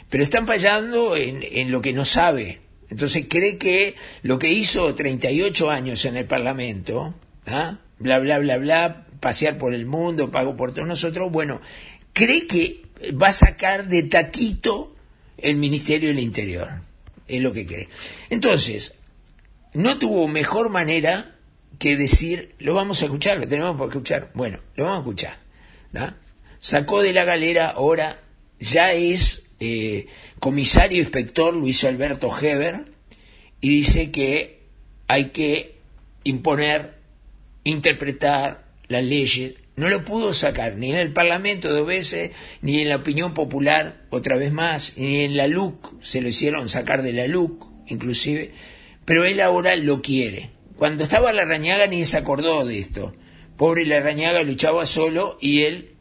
Pero 0.08 0.24
están 0.24 0.46
payando 0.46 1.16
en, 1.16 1.40
en 1.42 1.70
lo 1.70 1.80
que 1.80 1.92
no 1.92 2.04
sabe. 2.04 2.60
Entonces 2.90 3.26
cree 3.28 3.56
que 3.56 3.94
lo 4.22 4.38
que 4.38 4.52
hizo 4.52 4.94
38 4.94 5.70
años 5.70 6.04
en 6.04 6.16
el 6.16 6.24
Parlamento, 6.24 7.14
¿ah? 7.46 7.78
bla, 7.98 8.18
bla, 8.18 8.38
bla, 8.40 8.56
bla, 8.58 9.06
pasear 9.20 9.58
por 9.58 9.74
el 9.74 9.86
mundo, 9.86 10.30
pago 10.30 10.56
por 10.56 10.72
todos 10.72 10.88
nosotros, 10.88 11.30
bueno, 11.30 11.60
cree 12.12 12.46
que 12.46 12.82
va 13.20 13.28
a 13.28 13.32
sacar 13.32 13.88
de 13.88 14.04
taquito 14.04 14.94
el 15.38 15.56
Ministerio 15.56 16.08
del 16.08 16.20
Interior. 16.20 16.82
Es 17.26 17.40
lo 17.40 17.52
que 17.52 17.66
cree. 17.66 17.88
Entonces, 18.28 18.94
no 19.74 19.98
tuvo 19.98 20.26
mejor 20.28 20.68
manera 20.68 21.36
que 21.78 21.96
decir, 21.96 22.54
lo 22.58 22.74
vamos 22.74 23.00
a 23.00 23.06
escuchar, 23.06 23.38
lo 23.38 23.48
tenemos 23.48 23.76
por 23.76 23.88
escuchar. 23.88 24.30
Bueno, 24.34 24.58
lo 24.76 24.84
vamos 24.84 24.98
a 24.98 25.00
escuchar. 25.00 25.38
Sacó 26.60 27.00
de 27.02 27.12
la 27.12 27.24
galera, 27.24 27.68
ahora 27.70 28.20
ya 28.58 28.92
es 28.92 29.50
eh, 29.60 30.06
comisario 30.38 31.00
inspector 31.00 31.54
Luis 31.54 31.84
Alberto 31.84 32.30
Heber, 32.36 32.84
y 33.60 33.70
dice 33.70 34.10
que 34.10 34.60
hay 35.06 35.26
que 35.26 35.76
imponer, 36.24 36.94
interpretar 37.64 38.64
las 38.88 39.04
leyes. 39.04 39.54
No 39.76 39.88
lo 39.88 40.04
pudo 40.04 40.32
sacar 40.34 40.76
ni 40.76 40.90
en 40.90 40.98
el 40.98 41.12
Parlamento 41.12 41.72
dos 41.72 41.86
veces, 41.86 42.32
ni 42.60 42.80
en 42.80 42.88
la 42.88 42.96
opinión 42.96 43.34
popular 43.34 44.02
otra 44.10 44.36
vez 44.36 44.52
más, 44.52 44.98
ni 44.98 45.20
en 45.20 45.36
la 45.36 45.46
LUC, 45.46 46.02
se 46.02 46.20
lo 46.20 46.28
hicieron 46.28 46.68
sacar 46.68 47.02
de 47.02 47.12
la 47.12 47.26
LUC, 47.26 47.66
inclusive, 47.86 48.52
pero 49.04 49.24
él 49.24 49.40
ahora 49.40 49.76
lo 49.76 50.02
quiere. 50.02 50.50
Cuando 50.76 51.04
estaba 51.04 51.32
la 51.32 51.44
Rañaga 51.44 51.86
ni 51.86 52.04
se 52.04 52.16
acordó 52.16 52.64
de 52.64 52.78
esto. 52.78 53.14
Pobre 53.56 53.84
la 53.84 54.00
Rañaga 54.00 54.42
luchaba 54.42 54.86
solo 54.86 55.36
y 55.40 55.62
él 55.62 55.94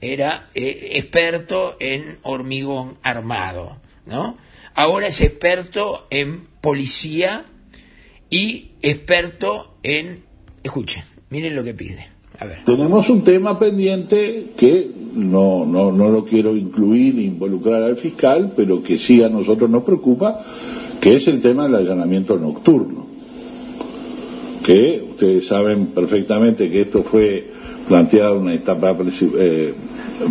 era 0.00 0.48
eh, 0.54 0.90
experto 0.94 1.76
en 1.78 2.18
hormigón 2.22 2.98
armado, 3.02 3.80
¿no? 4.04 4.36
Ahora 4.74 5.06
es 5.06 5.20
experto 5.20 6.06
en 6.10 6.46
policía 6.60 7.46
y 8.30 8.72
experto 8.82 9.78
en... 9.82 10.24
Escuchen, 10.62 11.04
miren 11.30 11.54
lo 11.54 11.62
que 11.62 11.74
pide. 11.74 12.11
Tenemos 12.64 13.08
un 13.10 13.22
tema 13.24 13.58
pendiente 13.58 14.52
que 14.56 14.90
no, 15.14 15.66
no, 15.66 15.92
no 15.92 16.08
lo 16.08 16.24
quiero 16.24 16.56
incluir 16.56 17.14
ni 17.14 17.24
involucrar 17.24 17.82
al 17.82 17.96
fiscal, 17.96 18.52
pero 18.56 18.82
que 18.82 18.98
sí 18.98 19.22
a 19.22 19.28
nosotros 19.28 19.68
nos 19.68 19.82
preocupa, 19.82 20.40
que 21.00 21.16
es 21.16 21.28
el 21.28 21.40
tema 21.40 21.64
del 21.64 21.76
allanamiento 21.76 22.38
nocturno. 22.38 23.06
Que 24.64 25.02
ustedes 25.10 25.46
saben 25.46 25.86
perfectamente 25.86 26.70
que 26.70 26.82
esto 26.82 27.02
fue 27.02 27.50
planteado 27.88 28.36
en 28.36 28.42
una 28.42 28.54
etapa 28.54 28.96
eh, 28.96 29.74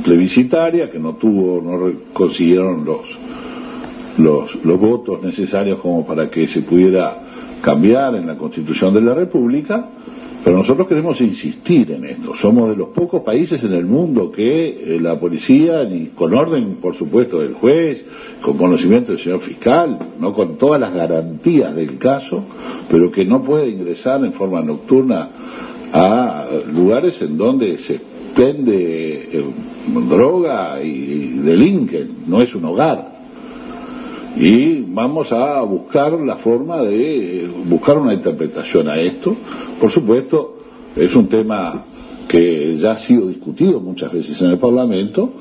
plebiscitaria 0.04 0.90
que 0.90 1.00
no 1.00 1.16
tuvo, 1.16 1.62
no 1.62 1.92
consiguieron 2.14 2.86
los, 2.86 3.02
los, 4.18 4.64
los 4.64 4.80
votos 4.80 5.22
necesarios 5.22 5.80
como 5.80 6.06
para 6.06 6.30
que 6.30 6.48
se 6.48 6.62
pudiera 6.62 7.60
cambiar 7.62 8.16
en 8.16 8.26
la 8.26 8.38
constitución 8.38 8.94
de 8.94 9.02
la 9.02 9.14
República, 9.14 9.90
pero 10.44 10.58
nosotros 10.58 10.88
queremos 10.88 11.22
insistir 11.22 11.92
en 11.92 12.06
esto. 12.06 12.36
Somos 12.36 12.70
de 12.70 12.76
los 12.76 12.90
pocos 12.90 13.22
países 13.22 13.64
en 13.64 13.74
el 13.74 13.86
mundo 13.86 14.32
que 14.32 14.96
eh, 14.96 15.00
la 15.00 15.20
policía, 15.20 15.84
ni 15.84 16.08
con 16.08 16.34
orden, 16.34 16.78
por 16.82 16.96
supuesto, 16.96 17.40
del 17.40 17.54
juez, 17.54 18.06
con 18.42 18.58
conocimiento 18.58 19.12
del 19.12 19.22
señor 19.22 19.42
fiscal, 19.42 20.14
no 20.20 20.34
con 20.34 20.58
todas 20.58 20.82
las 20.82 20.94
garantías 20.94 21.76
del 21.76 21.98
caso, 21.98 22.44
pero 22.90 23.12
que 23.12 23.24
no 23.24 23.44
puede 23.44 23.70
ingresar 23.70 24.24
en 24.26 24.34
forma 24.34 24.62
nocturna 24.62 25.30
a 25.94 26.48
lugares 26.74 27.22
en 27.22 27.38
donde 27.38 27.78
se 27.80 27.96
expende 27.96 29.30
eh, 29.32 29.46
droga 30.10 30.82
y 30.82 31.40
delinquen, 31.40 32.24
no 32.28 32.42
es 32.42 32.56
un 32.56 32.66
hogar 32.66 33.21
y 34.36 34.82
vamos 34.82 35.32
a 35.32 35.62
buscar 35.62 36.14
la 36.14 36.38
forma 36.38 36.82
de 36.82 37.50
buscar 37.66 37.98
una 37.98 38.14
interpretación 38.14 38.88
a 38.90 39.00
esto. 39.00 39.36
Por 39.80 39.92
supuesto, 39.92 40.58
es 40.96 41.14
un 41.16 41.28
tema 41.28 41.86
que 42.28 42.78
ya 42.78 42.92
ha 42.92 43.00
sido 43.00 43.28
discutido 43.28 43.80
muchas 43.80 44.12
veces 44.12 44.42
en 44.42 44.52
el 44.52 44.58
Parlamento 44.58 45.34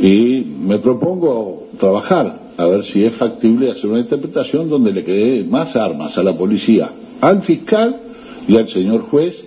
y 0.00 0.44
me 0.60 0.78
propongo 0.78 1.68
trabajar 1.78 2.48
a 2.56 2.66
ver 2.66 2.84
si 2.84 3.04
es 3.04 3.14
factible 3.14 3.70
hacer 3.70 3.90
una 3.90 4.00
interpretación 4.00 4.68
donde 4.68 4.92
le 4.92 5.04
quede 5.04 5.44
más 5.44 5.76
armas 5.76 6.18
a 6.18 6.22
la 6.22 6.36
policía, 6.36 6.90
al 7.20 7.42
fiscal 7.42 8.00
y 8.46 8.56
al 8.56 8.68
señor 8.68 9.02
juez. 9.02 9.44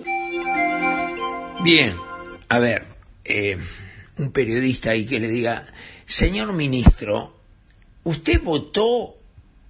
Bien, 1.64 1.94
a 2.48 2.58
ver, 2.58 2.84
eh, 3.24 3.56
un 4.18 4.32
periodista 4.32 4.90
ahí 4.90 5.06
que 5.06 5.20
le 5.20 5.28
diga, 5.28 5.66
señor 6.06 6.52
ministro, 6.52 7.41
¿Usted 8.04 8.42
votó 8.42 9.16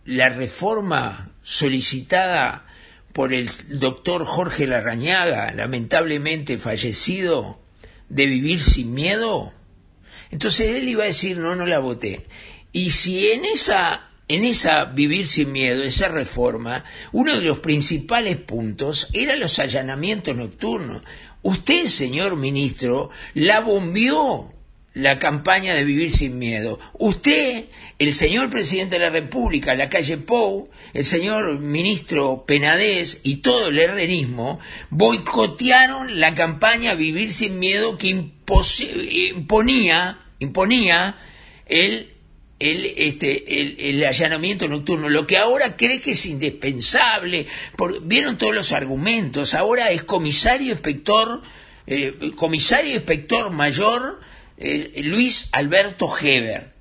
la 0.05 0.31
reforma 0.31 1.35
solicitada 1.43 2.67
por 3.13 3.35
el 3.35 3.51
doctor 3.69 4.25
Jorge 4.25 4.67
Larrañaga, 4.67 5.53
lamentablemente 5.53 6.57
fallecido, 6.57 7.61
de 8.09 8.27
vivir 8.27 8.63
sin 8.63 8.95
miedo? 8.95 9.53
Entonces 10.31 10.77
él 10.77 10.89
iba 10.89 11.05
a 11.05 11.09
decir, 11.09 11.37
no, 11.37 11.55
no 11.55 11.67
la 11.67 11.79
voté. 11.79 12.27
Y 12.73 12.93
si 12.93 13.33
en 13.33 13.45
esa, 13.45 14.09
en 14.29 14.45
esa 14.45 14.87
vivir 14.87 15.27
sin 15.27 15.53
miedo, 15.53 15.83
esa 15.83 16.09
reforma, 16.09 16.85
uno 17.13 17.37
de 17.37 17.43
los 17.43 17.59
principales 17.59 18.39
puntos 18.39 19.09
era 19.13 19.37
los 19.37 19.59
allanamientos 19.59 20.35
nocturnos. 20.35 21.03
Usted, 21.43 21.85
señor 21.85 22.37
ministro, 22.37 23.11
la 23.35 23.61
bombió 23.61 24.52
la 24.95 25.19
campaña 25.19 25.75
de 25.75 25.85
vivir 25.85 26.13
sin 26.13 26.39
miedo. 26.39 26.79
Usted, 26.99 27.67
el 27.99 28.13
señor 28.13 28.51
presidente 28.51 28.99
de 28.99 29.07
la 29.07 29.11
República, 29.11 29.75
la 29.75 29.89
calle 29.89 30.19
Pou, 30.19 30.69
el 30.93 31.05
señor 31.05 31.59
ministro 31.61 32.45
Penadez 32.47 33.21
y 33.23 33.37
todo 33.37 33.69
el 33.69 33.79
herrerismo 33.79 34.61
boicotearon 34.91 36.21
la 36.21 36.35
campaña 36.35 36.95
Vivir 36.95 37.33
sin 37.33 37.59
miedo 37.59 37.97
que 37.97 38.09
imponía, 39.35 40.19
imponía 40.41 41.17
el, 41.67 42.13
el, 42.59 42.93
este, 42.97 43.89
el, 43.89 44.05
allanamiento 44.05 44.69
nocturno, 44.69 45.09
lo 45.09 45.27
que 45.27 45.39
ahora 45.39 45.75
cree 45.75 46.01
que 46.03 46.11
es 46.11 46.27
indispensable. 46.27 47.47
vieron 48.03 48.37
todos 48.37 48.55
los 48.55 48.73
argumentos, 48.73 49.55
ahora 49.55 49.91
es 49.91 50.03
comisario 50.03 50.73
inspector, 50.73 51.41
eh, 51.87 52.33
comisario 52.37 52.95
inspector 52.95 53.51
mayor 53.51 54.21
Luis 55.03 55.49
Alberto 55.53 56.13
Heber. 56.17 56.73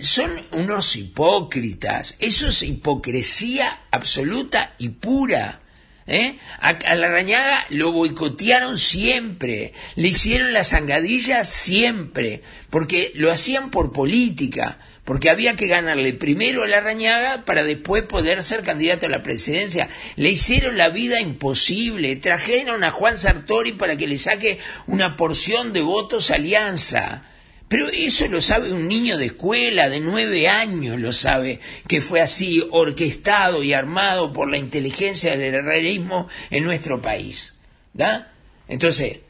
Son 0.00 0.30
unos 0.52 0.96
hipócritas, 0.96 2.16
eso 2.18 2.48
es 2.48 2.62
hipocresía 2.62 3.80
absoluta 3.90 4.74
y 4.78 4.88
pura. 4.88 5.60
¿eh? 6.06 6.38
A, 6.60 6.68
a, 6.70 6.94
la 6.94 7.08
rañaga 7.08 7.66
lo 7.68 7.92
boicotearon 7.92 8.78
siempre, 8.78 9.74
le 9.94 10.08
hicieron 10.08 10.52
las 10.52 10.70
zangadillas 10.70 11.48
siempre, 11.50 12.42
porque 12.70 13.12
lo 13.14 13.30
hacían 13.30 13.70
por 13.70 13.92
política, 13.92 14.78
porque 15.08 15.30
había 15.30 15.56
que 15.56 15.68
ganarle 15.68 16.12
primero 16.12 16.64
a 16.64 16.66
la 16.66 16.82
Rañaga 16.82 17.46
para 17.46 17.64
después 17.64 18.02
poder 18.02 18.42
ser 18.42 18.62
candidato 18.62 19.06
a 19.06 19.08
la 19.08 19.22
presidencia. 19.22 19.88
Le 20.16 20.28
hicieron 20.28 20.76
la 20.76 20.90
vida 20.90 21.18
imposible, 21.18 22.14
trajeron 22.16 22.84
a 22.84 22.90
Juan 22.90 23.16
Sartori 23.16 23.72
para 23.72 23.96
que 23.96 24.06
le 24.06 24.18
saque 24.18 24.58
una 24.86 25.16
porción 25.16 25.72
de 25.72 25.80
votos 25.80 26.30
alianza. 26.30 27.22
Pero 27.68 27.88
eso 27.88 28.28
lo 28.28 28.42
sabe 28.42 28.70
un 28.70 28.86
niño 28.86 29.16
de 29.16 29.24
escuela 29.24 29.88
de 29.88 30.00
nueve 30.00 30.46
años, 30.46 31.00
lo 31.00 31.12
sabe, 31.12 31.58
que 31.86 32.02
fue 32.02 32.20
así 32.20 32.62
orquestado 32.70 33.62
y 33.62 33.72
armado 33.72 34.34
por 34.34 34.50
la 34.50 34.58
inteligencia 34.58 35.38
del 35.38 35.54
herrerismo 35.54 36.28
en 36.50 36.64
nuestro 36.64 37.00
país. 37.00 37.54
¿Da? 37.94 38.30
Entonces, 38.68 39.20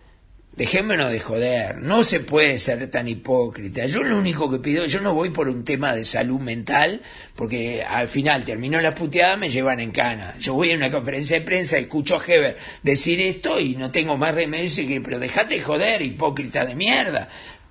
Dejémonos 0.59 1.12
de 1.12 1.21
joder, 1.21 1.77
no 1.77 2.03
se 2.03 2.18
puede 2.18 2.59
ser 2.59 2.90
tan 2.90 3.07
hipócrita. 3.07 3.87
Yo 3.87 4.03
lo 4.03 4.18
único 4.18 4.51
que 4.51 4.59
pido, 4.59 4.87
yo 4.87 5.01
no 5.01 5.14
voy 5.14 5.31
por 5.31 5.49
un 5.49 5.62
tema 5.62 5.94
de 5.94 6.05
salud 6.05 6.40
mental, 6.40 7.01
porque 7.37 7.85
al 7.85 8.09
final 8.09 8.42
terminó 8.42 8.81
la 8.81 8.92
puteada, 8.92 9.37
me 9.37 9.51
llevan 9.51 9.79
en 9.79 9.92
cana. 9.92 10.35
Yo 10.40 10.55
voy 10.55 10.73
a 10.73 10.75
una 10.75 10.90
conferencia 10.90 11.38
de 11.38 11.47
prensa, 11.47 11.79
escucho 11.79 12.16
a 12.16 12.25
Heber 12.27 12.57
decir 12.83 13.21
esto 13.21 13.61
y 13.61 13.77
no 13.77 13.92
tengo 13.92 14.16
más 14.16 14.35
remedio 14.35 14.85
que, 14.85 15.01
pero 15.01 15.21
dejate 15.21 15.55
de 15.55 15.62
joder, 15.62 16.03
hipócrita 16.03 16.64
de 16.64 16.75
mierda. 16.75 17.29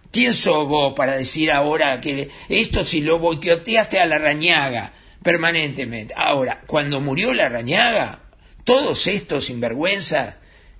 ¿Quién 0.09 0.33
sos 0.33 0.65
vos 0.65 0.93
para 0.95 1.17
decir 1.17 1.51
ahora 1.51 1.99
que 1.99 2.29
esto 2.47 2.85
si 2.85 3.01
lo 3.01 3.19
boicoteaste 3.19 3.99
a 3.99 4.05
la 4.05 4.17
rañaga 4.17 4.93
permanentemente? 5.21 6.13
Ahora, 6.15 6.63
cuando 6.65 7.01
murió 7.01 7.33
la 7.33 7.49
rañaga, 7.49 8.21
todos 8.63 9.07
estos 9.07 9.43
sinvergüenzas 9.43 10.36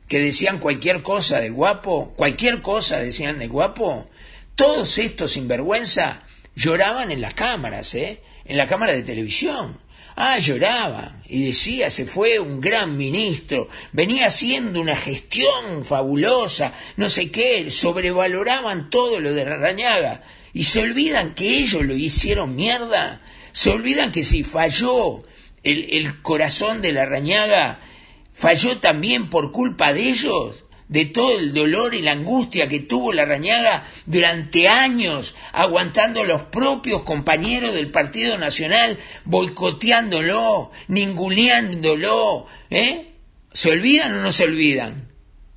que 0.08 0.20
decían 0.20 0.60
cualquier 0.60 1.02
cosa 1.02 1.39
de 1.39 1.50
guapo, 1.50 2.13
cualquier 2.15 2.62
cosa 2.62 2.98
decían 2.98 3.39
de 3.39 3.48
guapo, 3.48 4.08
todos 4.56 4.98
estos 4.98 5.34
sinvergüenza 5.34 6.24
lloraban 6.56 7.12
en 7.12 7.22
las 7.22 7.34
cámaras, 7.34 7.93
¿eh? 7.96 8.22
en 8.46 8.58
la 8.58 8.67
cámara 8.67 8.93
de 8.93 9.04
televisión. 9.04 9.78
Ah, 10.20 10.39
lloraban 10.39 11.22
y 11.28 11.46
decía, 11.46 11.91
se 11.91 12.08
fue 12.08 12.39
un 12.39 12.60
gran 12.60 12.98
ministro, 12.98 13.70
venía 13.91 14.26
haciendo 14.26 14.82
una 14.82 14.96
gestión 14.96 15.86
fabulosa, 15.86 16.74
no 16.96 17.08
sé 17.12 17.30
qué, 17.30 17.70
sobrevaloraban 17.70 18.89
todo 18.89 19.20
lo 19.20 19.34
de 19.34 19.46
Rañaga 19.46 20.24
y 20.54 20.63
se 20.63 20.82
olvidan 20.82 21.36
que 21.36 21.60
ellos 21.60 21.84
lo 21.84 21.93
hicieron 21.93 22.56
mierda, 22.56 23.22
se 23.54 23.70
olvidan 23.70 24.12
que 24.12 24.24
si 24.24 24.43
falló 24.43 25.24
el, 25.62 25.88
el 25.91 26.20
corazón 26.24 26.82
de 26.82 26.93
la 26.93 27.06
Rañaga 27.06 27.80
falló 28.38 28.78
también 28.78 29.32
por 29.32 29.52
culpa 29.52 29.93
de 29.93 30.10
ellos, 30.10 30.63
de 30.89 31.06
todo 31.06 31.39
el 31.39 31.54
dolor 31.54 31.95
y 31.95 32.04
la 32.04 32.12
angustia 32.12 32.69
que 32.69 32.82
tuvo 32.82 33.12
la 33.12 33.26
rañaga 33.26 33.84
durante 34.06 34.67
años, 34.67 35.36
aguantando 35.54 36.23
los 36.23 36.43
propios 36.43 37.02
compañeros 37.02 37.73
del 37.73 37.89
Partido 37.89 38.38
Nacional, 38.38 39.00
boicoteándolo, 39.26 40.71
ninguneándolo, 40.88 42.45
¿eh? 42.69 43.08
¿Se 43.52 43.71
olvidan 43.71 44.13
o 44.13 44.21
no 44.21 44.32
se 44.32 44.43
olvidan? 44.43 45.08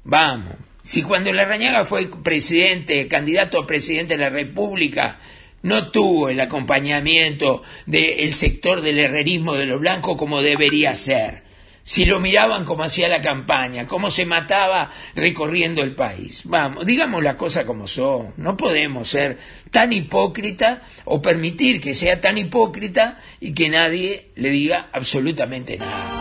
Vamos. 0.03 0.55
Si 0.83 1.03
cuando 1.03 1.35
la 1.35 1.45
rañaga 1.45 1.85
fue 1.85 2.07
presidente, 2.23 3.07
candidato 3.09 3.59
a 3.59 3.67
presidente 3.67 4.17
de 4.17 4.25
la 4.25 4.31
República, 4.31 5.21
no 5.63 5.91
tuvo 5.91 6.31
el 6.31 6.41
acompañamiento 6.41 7.63
del 7.85 8.33
sector 8.33 8.81
del 8.81 8.99
herrerismo 8.99 9.53
de 9.53 9.67
los 9.67 9.81
blancos 9.81 10.17
como 10.17 10.41
debería 10.41 10.95
ser. 10.95 11.50
Si 11.83 12.05
lo 12.05 12.21
miraban 12.21 12.65
como 12.65 12.85
hacía 12.85 13.09
la 13.09 13.21
campaña, 13.21 13.87
cómo 13.87 14.11
se 14.11 14.27
mataba 14.27 14.91
recorriendo 15.15 15.83
el 15.83 15.95
país. 15.95 16.43
Vamos, 16.45 16.87
digamos 16.87 17.23
las 17.23 17.37
cosas 17.37 17.65
como 17.65 17.89
son. 17.89 18.35
No 18.37 18.57
podemos 18.57 19.09
ser 19.09 19.39
tan 19.71 19.93
hipócrita 19.93 20.83
o 21.05 21.21
permitir 21.21 21.81
que 21.81 21.95
sea 21.95 22.21
tan 22.21 22.39
hipócrita 22.39 23.19
y 23.41 23.55
que 23.55 23.69
nadie 23.69 24.31
le 24.37 24.51
diga 24.51 24.89
absolutamente 24.93 25.79
nada. 25.79 26.21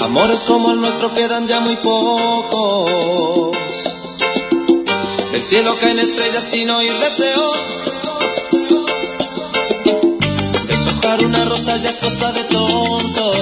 Amores 0.00 0.40
como 0.40 0.72
el 0.72 0.80
nuestro 0.80 1.14
quedan 1.14 1.46
ya 1.46 1.60
muy 1.60 1.76
pocos. 1.76 2.90
Del 5.30 5.42
cielo 5.42 5.76
caen 5.80 5.98
estrellas 5.98 6.44
sin 6.44 6.68
oír 6.70 6.92
deseos. 6.94 7.89
Una 11.18 11.44
rosa 11.44 11.76
ya 11.76 11.90
es 11.90 11.98
cosa 11.98 12.30
de 12.32 12.44
tontos. 12.44 13.36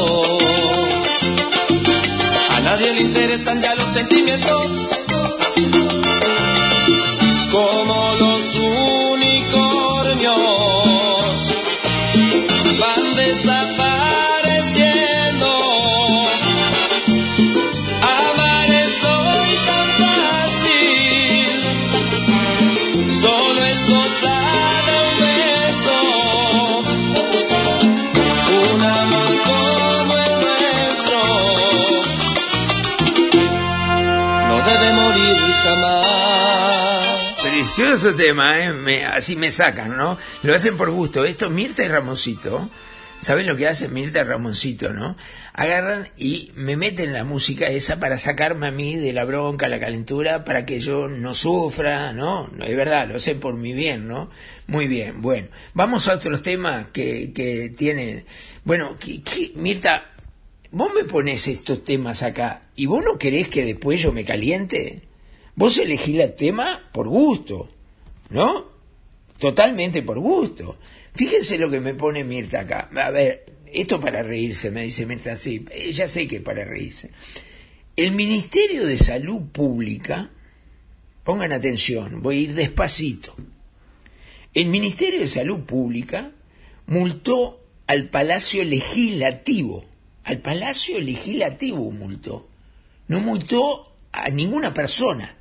A 2.56 2.60
nadie 2.60 2.94
le 2.94 3.02
interesan 3.02 3.60
ya 3.60 3.74
los 3.74 3.86
sentimientos. 3.86 4.66
Como 7.52 8.14
los 8.20 8.56
unicornios 9.12 10.38
van 12.80 13.14
desapareciendo. 13.16 15.46
Amar 18.00 18.70
es 18.70 19.04
hoy 19.04 19.58
tan 19.66 19.88
fácil, 20.48 21.52
solo 23.12 23.60
es 23.66 23.84
cosa 23.84 24.37
Precioso 37.98 38.16
tema, 38.16 38.64
¿eh? 38.64 38.72
Me- 38.72 39.04
así 39.06 39.34
me 39.34 39.50
sacan, 39.50 39.96
¿no? 39.96 40.16
Lo 40.44 40.54
hacen 40.54 40.76
por 40.76 40.88
gusto. 40.92 41.24
Esto, 41.24 41.50
Mirta 41.50 41.84
y 41.84 41.88
Ramoncito, 41.88 42.70
¿saben 43.20 43.44
lo 43.48 43.56
que 43.56 43.66
hacen 43.66 43.92
Mirta 43.92 44.20
y 44.20 44.22
Ramoncito, 44.22 44.92
no? 44.92 45.16
Agarran 45.52 46.08
y 46.16 46.52
me 46.54 46.76
meten 46.76 47.12
la 47.12 47.24
música 47.24 47.66
esa 47.66 47.98
para 47.98 48.16
sacarme 48.16 48.68
a 48.68 48.70
mí 48.70 48.94
de 48.94 49.12
la 49.12 49.24
bronca, 49.24 49.66
la 49.68 49.80
calentura, 49.80 50.44
para 50.44 50.64
que 50.64 50.78
yo 50.78 51.08
no 51.08 51.34
sufra, 51.34 52.12
¿no? 52.12 52.48
Es 52.64 52.76
verdad, 52.76 53.08
lo 53.08 53.16
hacen 53.16 53.40
por 53.40 53.54
mi 53.56 53.72
bien, 53.72 54.06
¿no? 54.06 54.30
Muy 54.68 54.86
bien, 54.86 55.20
bueno. 55.20 55.48
Vamos 55.74 56.06
a 56.06 56.14
otros 56.14 56.40
temas 56.42 56.86
que, 56.92 57.32
que 57.32 57.70
tienen... 57.76 58.24
Bueno, 58.62 58.94
¿qué- 58.96 59.22
qué- 59.22 59.50
Mirta, 59.56 60.12
vos 60.70 60.92
me 60.94 61.02
pones 61.02 61.48
estos 61.48 61.82
temas 61.82 62.22
acá 62.22 62.60
y 62.76 62.86
vos 62.86 63.02
no 63.04 63.18
querés 63.18 63.48
que 63.48 63.64
después 63.64 64.00
yo 64.00 64.12
me 64.12 64.24
caliente. 64.24 65.02
Vos 65.56 65.76
elegís 65.78 66.20
el 66.20 66.36
tema 66.36 66.88
por 66.92 67.08
gusto, 67.08 67.70
¿no? 68.30 68.66
Totalmente 69.38 70.02
por 70.02 70.18
gusto. 70.18 70.78
Fíjense 71.14 71.58
lo 71.58 71.70
que 71.70 71.80
me 71.80 71.94
pone 71.94 72.24
Mirta 72.24 72.60
acá. 72.60 72.90
A 72.94 73.10
ver, 73.10 73.46
esto 73.72 74.00
para 74.00 74.22
reírse, 74.22 74.70
me 74.70 74.82
dice 74.82 75.06
Mirta, 75.06 75.36
sí, 75.36 75.64
eh, 75.70 75.92
ya 75.92 76.08
sé 76.08 76.26
que 76.26 76.36
es 76.36 76.42
para 76.42 76.64
reírse. 76.64 77.10
El 77.96 78.12
Ministerio 78.12 78.86
de 78.86 78.96
Salud 78.98 79.42
Pública, 79.52 80.30
pongan 81.24 81.52
atención, 81.52 82.22
voy 82.22 82.36
a 82.36 82.40
ir 82.40 82.54
despacito. 82.54 83.34
El 84.54 84.68
Ministerio 84.68 85.20
de 85.20 85.28
Salud 85.28 85.60
Pública 85.60 86.32
multó 86.86 87.64
al 87.86 88.08
Palacio 88.08 88.64
Legislativo, 88.64 89.84
al 90.24 90.38
Palacio 90.38 91.00
Legislativo 91.00 91.90
multó, 91.90 92.48
no 93.08 93.20
multó 93.20 93.96
a 94.12 94.28
ninguna 94.30 94.74
persona, 94.74 95.37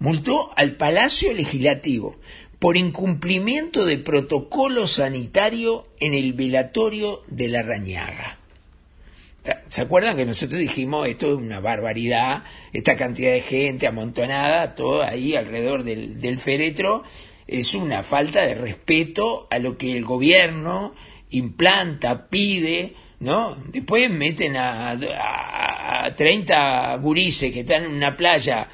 multó 0.00 0.50
al 0.56 0.76
Palacio 0.76 1.32
Legislativo 1.32 2.16
por 2.58 2.76
incumplimiento 2.76 3.86
de 3.86 3.98
protocolo 3.98 4.86
sanitario 4.86 5.86
en 6.00 6.14
el 6.14 6.32
velatorio 6.32 7.22
de 7.28 7.48
la 7.48 7.62
Rañaga. 7.62 8.38
¿Se 9.68 9.82
acuerdan 9.82 10.16
que 10.16 10.26
nosotros 10.26 10.60
dijimos 10.60 11.06
esto 11.06 11.32
es 11.32 11.38
una 11.38 11.60
barbaridad, 11.60 12.44
esta 12.72 12.96
cantidad 12.96 13.32
de 13.32 13.40
gente 13.40 13.86
amontonada, 13.86 14.74
todo 14.74 15.02
ahí 15.02 15.34
alrededor 15.36 15.84
del, 15.84 16.20
del 16.20 16.38
féretro, 16.38 17.02
es 17.46 17.74
una 17.74 18.02
falta 18.02 18.42
de 18.42 18.54
respeto 18.54 19.48
a 19.50 19.58
lo 19.58 19.78
que 19.78 19.96
el 19.96 20.04
gobierno 20.04 20.94
implanta, 21.30 22.28
pide, 22.28 22.94
¿no? 23.20 23.56
Después 23.66 24.10
meten 24.10 24.56
a, 24.56 24.90
a, 24.90 26.04
a 26.04 26.14
30 26.14 26.96
gurises 26.96 27.52
que 27.52 27.60
están 27.60 27.84
en 27.84 27.92
una 27.92 28.16
playa 28.16 28.68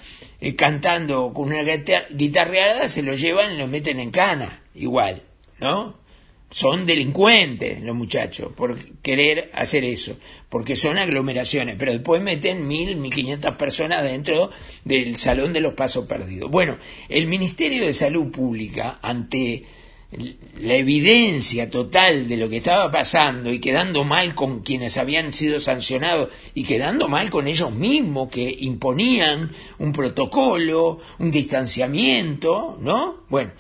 eh, 0.47 0.55
cantando 0.57 1.33
con 1.35 1.49
una 1.49 1.63
guita- 1.63 2.07
guitarreada, 2.11 2.89
se 2.89 3.03
los 3.03 3.21
llevan 3.21 3.55
y 3.55 3.59
los 3.59 3.69
meten 3.69 4.01
en 4.01 4.11
cana, 4.11 4.63
igual, 4.75 5.23
¿no? 5.61 6.05
son 6.49 6.87
delincuentes 6.87 7.83
los 7.83 7.97
muchachos 7.97 8.53
por 8.55 8.79
querer 9.03 9.51
hacer 9.53 9.85
eso, 9.85 10.17
porque 10.49 10.77
son 10.77 10.97
aglomeraciones, 10.97 11.75
pero 11.77 11.91
después 11.93 12.23
meten 12.23 12.69
mil, 12.69 12.97
mil 12.97 13.13
quinientas 13.13 13.57
personas 13.57 14.05
dentro 14.05 14.51
del 14.85 15.17
salón 15.17 15.53
de 15.53 15.61
los 15.61 15.75
pasos 15.75 16.07
perdidos. 16.07 16.49
Bueno, 16.49 16.79
el 17.09 17.27
Ministerio 17.27 17.85
de 17.85 17.93
Salud 17.93 18.31
Pública, 18.31 19.01
ante 19.03 19.65
la 20.13 20.75
evidencia 20.75 21.69
total 21.69 22.29
de 22.29 22.37
lo 22.37 22.49
que 22.49 22.59
estaba 22.59 22.91
pasando 22.91 23.53
y 23.53 23.59
quedando 23.59 24.05
mal 24.05 24.35
con 24.35 24.61
quienes 24.61 24.97
habían 24.97 25.33
sido 25.33 25.59
sancionados 25.59 26.31
y 26.55 26.65
quedando 26.65 27.09
mal 27.09 27.29
con 27.29 27.49
ellos 27.49 27.73
mismos 27.73 28.29
que 28.29 28.57
imponían 28.61 29.53
un 29.79 29.93
protocolo, 29.93 31.01
un 31.19 31.31
distanciamiento, 31.31 32.79
¿no? 32.81 33.25
Bueno, 33.29 33.53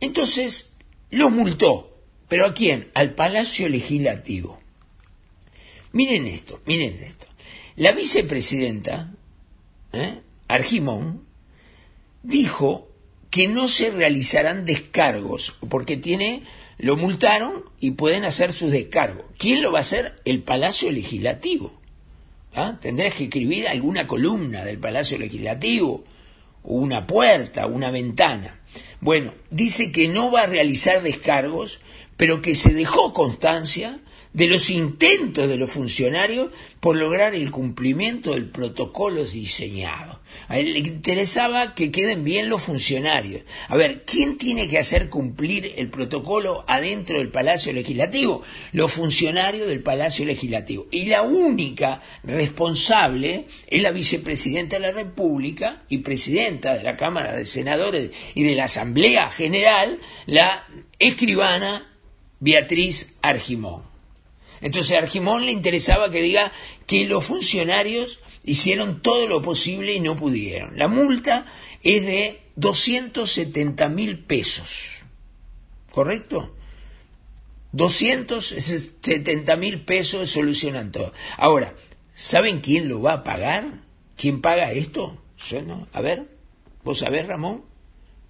entonces 0.00 0.76
los 1.10 1.30
multó. 1.30 1.88
¿Pero 2.28 2.46
a 2.46 2.54
quién? 2.54 2.90
Al 2.94 3.14
Palacio 3.14 3.68
Legislativo. 3.68 4.58
Miren 5.92 6.26
esto, 6.26 6.60
miren 6.64 6.94
esto. 6.94 7.26
La 7.76 7.92
vicepresidenta, 7.92 9.12
¿eh? 9.92 10.20
Argimón, 10.48 11.26
dijo 12.22 12.88
que 13.32 13.48
no 13.48 13.66
se 13.66 13.90
realizarán 13.90 14.66
descargos, 14.66 15.54
porque 15.70 15.96
tiene, 15.96 16.42
lo 16.76 16.98
multaron 16.98 17.64
y 17.80 17.92
pueden 17.92 18.26
hacer 18.26 18.52
sus 18.52 18.70
descargos. 18.70 19.24
¿Quién 19.38 19.62
lo 19.62 19.72
va 19.72 19.78
a 19.78 19.80
hacer? 19.80 20.20
El 20.26 20.42
Palacio 20.42 20.92
Legislativo. 20.92 21.72
¿Ah? 22.54 22.76
Tendrás 22.78 23.14
que 23.14 23.24
escribir 23.24 23.66
alguna 23.68 24.06
columna 24.06 24.66
del 24.66 24.78
Palacio 24.78 25.16
Legislativo, 25.16 26.04
una 26.62 27.06
puerta, 27.06 27.66
una 27.66 27.90
ventana. 27.90 28.60
Bueno, 29.00 29.32
dice 29.50 29.92
que 29.92 30.08
no 30.08 30.30
va 30.30 30.42
a 30.42 30.46
realizar 30.46 31.02
descargos, 31.02 31.80
pero 32.18 32.42
que 32.42 32.54
se 32.54 32.74
dejó 32.74 33.14
constancia 33.14 33.98
de 34.32 34.46
los 34.46 34.70
intentos 34.70 35.48
de 35.48 35.56
los 35.56 35.70
funcionarios 35.70 36.48
por 36.80 36.96
lograr 36.96 37.34
el 37.34 37.50
cumplimiento 37.50 38.32
del 38.32 38.48
protocolo 38.48 39.24
diseñado. 39.24 40.20
A 40.48 40.58
él 40.58 40.72
le 40.72 40.78
interesaba 40.80 41.74
que 41.74 41.90
queden 41.90 42.24
bien 42.24 42.48
los 42.48 42.62
funcionarios. 42.62 43.42
A 43.68 43.76
ver, 43.76 44.04
¿quién 44.06 44.38
tiene 44.38 44.68
que 44.68 44.78
hacer 44.78 45.10
cumplir 45.10 45.74
el 45.76 45.90
protocolo 45.90 46.64
adentro 46.66 47.18
del 47.18 47.28
Palacio 47.28 47.72
Legislativo? 47.72 48.42
Los 48.72 48.92
funcionarios 48.92 49.68
del 49.68 49.82
Palacio 49.82 50.24
Legislativo. 50.24 50.86
Y 50.90 51.06
la 51.06 51.22
única 51.22 52.00
responsable 52.24 53.46
es 53.66 53.82
la 53.82 53.90
vicepresidenta 53.90 54.76
de 54.76 54.82
la 54.82 54.92
República 54.92 55.82
y 55.88 55.98
presidenta 55.98 56.74
de 56.74 56.82
la 56.82 56.96
Cámara 56.96 57.34
de 57.34 57.46
Senadores 57.46 58.10
y 58.34 58.42
de 58.44 58.54
la 58.54 58.64
Asamblea 58.64 59.28
General, 59.30 59.98
la 60.26 60.66
escribana 60.98 61.92
Beatriz 62.40 63.14
Argimón. 63.20 63.91
Entonces 64.62 64.96
a 64.96 65.00
Argimón 65.00 65.44
le 65.44 65.52
interesaba 65.52 66.10
que 66.10 66.22
diga 66.22 66.52
que 66.86 67.06
los 67.06 67.24
funcionarios 67.24 68.20
hicieron 68.44 69.02
todo 69.02 69.26
lo 69.26 69.42
posible 69.42 69.92
y 69.92 70.00
no 70.00 70.16
pudieron. 70.16 70.78
La 70.78 70.88
multa 70.88 71.46
es 71.82 72.06
de 72.06 72.40
270 72.56 73.88
mil 73.88 74.20
pesos. 74.20 75.02
¿Correcto? 75.90 76.54
270 77.72 79.56
mil 79.56 79.84
pesos 79.84 80.30
solucionan 80.30 80.92
todo. 80.92 81.12
Ahora, 81.36 81.74
¿saben 82.14 82.60
quién 82.60 82.88
lo 82.88 83.02
va 83.02 83.14
a 83.14 83.24
pagar? 83.24 83.82
¿Quién 84.16 84.40
paga 84.40 84.72
esto? 84.72 85.22
Yo. 85.38 85.86
A 85.92 86.00
ver, 86.00 86.28
¿vos 86.84 86.98
sabés, 86.98 87.26
Ramón? 87.26 87.64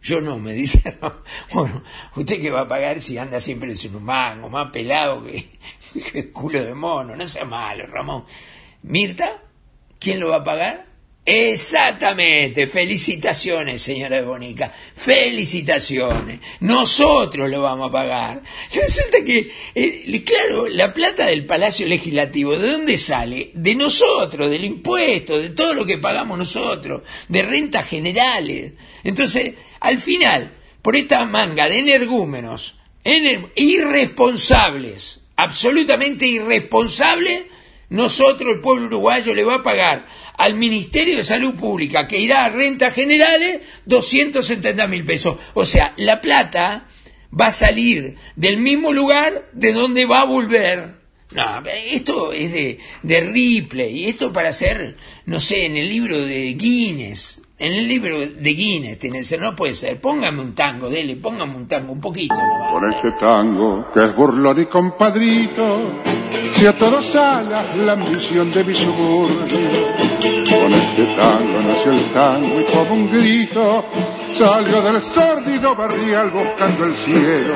Yo 0.02 0.20
no, 0.20 0.38
me 0.38 0.52
dice, 0.52 0.96
no. 1.00 1.22
bueno, 1.52 1.82
usted 2.16 2.40
que 2.40 2.50
va 2.50 2.62
a 2.62 2.68
pagar 2.68 3.00
si 3.00 3.16
anda 3.18 3.38
siempre 3.38 3.72
en 3.72 3.96
un 3.96 4.04
mango, 4.04 4.48
más 4.48 4.70
pelado 4.72 5.24
que, 5.24 5.48
que 6.12 6.32
culo 6.32 6.62
de 6.62 6.74
mono, 6.74 7.14
no 7.14 7.26
sea 7.26 7.44
malo, 7.44 7.86
Ramón. 7.86 8.24
Mirta, 8.82 9.40
¿quién 10.00 10.18
lo 10.18 10.28
va 10.28 10.36
a 10.36 10.44
pagar? 10.44 10.92
Exactamente, 11.24 12.66
felicitaciones, 12.66 13.80
señora 13.80 14.20
Bonica, 14.22 14.72
felicitaciones. 14.96 16.40
Nosotros 16.58 17.48
lo 17.48 17.62
vamos 17.62 17.90
a 17.90 17.92
pagar. 17.92 18.42
Resulta 18.74 19.22
que, 19.24 19.52
eh, 19.72 20.24
claro, 20.24 20.66
la 20.66 20.92
plata 20.92 21.26
del 21.26 21.46
Palacio 21.46 21.86
Legislativo, 21.86 22.58
¿de 22.58 22.72
dónde 22.72 22.98
sale? 22.98 23.52
De 23.54 23.76
nosotros, 23.76 24.50
del 24.50 24.64
impuesto, 24.64 25.38
de 25.38 25.50
todo 25.50 25.74
lo 25.74 25.86
que 25.86 25.98
pagamos 25.98 26.38
nosotros, 26.38 27.02
de 27.28 27.42
rentas 27.42 27.86
generales. 27.86 28.72
Entonces, 29.04 29.54
al 29.82 29.98
final, 29.98 30.50
por 30.80 30.96
esta 30.96 31.26
manga 31.26 31.68
de 31.68 31.78
energúmenos, 31.78 32.78
irresponsables, 33.04 35.24
absolutamente 35.36 36.26
irresponsables, 36.26 37.42
nosotros, 37.90 38.54
el 38.54 38.60
pueblo 38.60 38.86
uruguayo, 38.86 39.34
le 39.34 39.44
va 39.44 39.56
a 39.56 39.62
pagar 39.62 40.06
al 40.38 40.54
Ministerio 40.54 41.18
de 41.18 41.24
Salud 41.24 41.56
Pública, 41.56 42.08
que 42.08 42.18
irá 42.18 42.44
a 42.44 42.48
rentas 42.48 42.94
generales, 42.94 43.60
270 43.84 44.86
mil 44.86 45.04
pesos. 45.04 45.36
O 45.52 45.66
sea, 45.66 45.92
la 45.98 46.22
plata 46.22 46.88
va 47.38 47.48
a 47.48 47.52
salir 47.52 48.16
del 48.34 48.56
mismo 48.58 48.92
lugar 48.92 49.50
de 49.52 49.74
donde 49.74 50.06
va 50.06 50.22
a 50.22 50.24
volver. 50.24 51.02
No, 51.32 51.62
esto 51.66 52.32
es 52.32 52.50
de, 52.52 52.78
de 53.02 53.20
Ripley, 53.20 54.04
y 54.04 54.08
esto 54.08 54.32
para 54.32 54.48
hacer, 54.48 54.96
no 55.26 55.38
sé, 55.38 55.66
en 55.66 55.76
el 55.76 55.86
libro 55.88 56.24
de 56.24 56.54
Guinness, 56.54 57.41
en 57.62 57.74
el 57.74 57.86
libro 57.86 58.18
de 58.18 58.54
Guinness 58.54 58.98
tiene 58.98 59.22
ser, 59.22 59.40
no 59.40 59.54
puede 59.54 59.76
ser, 59.76 60.00
póngame 60.00 60.42
un 60.42 60.52
tango, 60.52 60.90
dele, 60.90 61.14
póngame 61.14 61.54
un 61.54 61.68
tango, 61.68 61.92
un 61.92 62.00
poquito 62.00 62.34
nomás. 62.34 62.72
Por 62.72 62.92
este 62.92 63.12
tango, 63.12 63.86
que 63.94 64.04
es 64.04 64.16
burlón 64.16 64.62
y 64.62 64.66
compadrito, 64.66 65.78
si 66.54 66.66
a 66.66 66.76
todos 66.76 67.14
alas 67.14 67.76
la 67.76 67.92
ambición 67.92 68.50
de 68.50 68.64
mi 68.64 68.74
suburbio. 68.74 69.46
Con 70.18 70.74
este 70.74 71.04
tango 71.14 71.60
nació 71.64 71.92
el 71.92 72.12
tango 72.12 72.60
y 72.60 72.64
como 72.64 72.94
un 72.94 73.10
grito 73.12 73.84
salió 74.36 74.82
del 74.82 75.00
sórdido 75.00 75.76
barrial 75.76 76.30
buscando 76.30 76.86
el 76.86 76.96
cielo. 76.96 77.54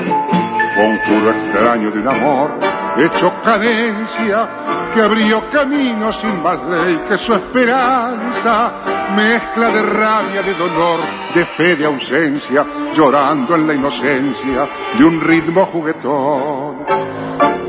Conjuro 0.77 1.33
extraño 1.33 1.91
de 1.91 1.99
un 1.99 2.09
amor 2.09 2.76
hecho 2.99 3.33
cadencia 3.45 4.49
que 4.95 5.03
abrió 5.03 5.51
camino 5.51 6.13
sin 6.13 6.43
más 6.43 6.59
ley 6.65 7.03
que 7.09 7.17
su 7.19 7.35
esperanza. 7.35 8.73
Mezcla 9.15 9.71
de 9.71 9.83
rabia, 9.83 10.43
de 10.43 10.55
dolor, 10.55 11.01
de 11.35 11.45
fe, 11.45 11.77
de 11.77 11.85
ausencia, 11.85 12.67
llorando 12.95 13.55
en 13.55 13.67
la 13.67 13.75
inocencia 13.75 14.69
de 14.99 15.05
un 15.05 15.21
ritmo 15.21 15.67
juguetón. 15.67 16.85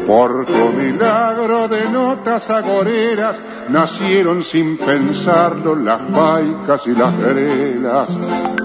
Por 0.08 0.46
tu 0.46 0.70
milagro 0.70 1.68
de 1.68 1.90
notas 1.90 2.50
agoreras 2.50 3.42
nacieron 3.68 4.42
sin 4.42 4.78
pensarlo 4.78 5.76
las 5.76 6.00
paicas 6.00 6.88
y 6.88 6.96
las 6.96 7.18
grelas. 7.20 8.18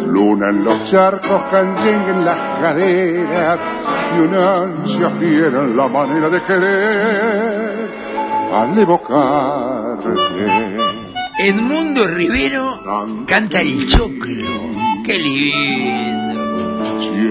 Luna 0.06 0.50
en 0.50 0.64
los 0.64 0.88
charcos, 0.88 1.42
canyen 1.50 2.02
en 2.08 2.24
las 2.24 2.38
caderas 2.60 3.60
y 4.16 4.20
una 4.20 4.62
ansia 4.62 5.10
fiera 5.10 5.62
en 5.62 5.76
la 5.76 5.88
manera 5.88 6.28
de 6.28 6.40
querer 6.42 7.90
al 8.52 8.78
evocarte. 8.78 10.08
Edmundo 11.38 12.06
Rivero 12.06 12.80
canta 13.26 13.60
el 13.60 13.86
choclo. 13.86 14.46
Qué 15.04 15.18
lindo. 15.18 16.40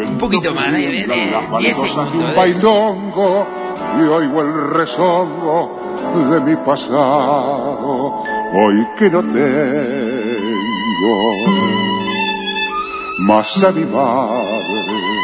Un 0.09 0.17
poquito 0.17 0.53
más, 0.53 0.73
¿eh? 0.73 1.07
10 1.59 1.77
segundos. 1.77 2.13
Un 2.13 2.35
bailongo 2.35 3.47
y 3.99 4.03
oigo 4.03 4.41
el 4.41 4.69
rezongo 4.71 5.81
de 6.31 6.41
mi 6.41 6.55
pasado, 6.57 8.23
hoy 8.53 8.87
que 8.97 9.09
no 9.09 9.21
tengo 9.21 9.41
más 13.19 13.63
a 13.63 13.71
mi 13.71 13.85
madre. 13.85 15.20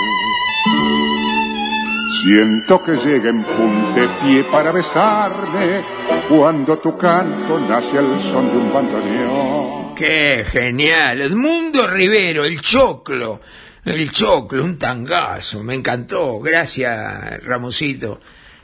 Siento 2.21 2.83
que 2.83 2.93
llega 2.93 3.29
en 3.29 3.43
puntepié 3.43 4.43
para 4.45 4.71
besarme 4.71 5.83
cuando 6.27 6.79
tu 6.79 6.97
canto 6.97 7.59
nace 7.59 7.99
al 7.99 8.19
son 8.19 8.49
de 8.49 8.57
un 8.57 8.73
bandoneón. 8.73 9.93
¡Qué 9.93 10.43
genial! 10.49 11.21
Edmundo 11.21 11.87
Rivero, 11.87 12.43
el 12.43 12.59
choclo. 12.61 13.39
El 13.85 14.11
choclo, 14.11 14.63
un 14.63 14.77
tangazo, 14.77 15.63
me 15.63 15.75
encantó. 15.75 16.39
Gracias, 16.39 17.43
Ramosito. 17.43 18.19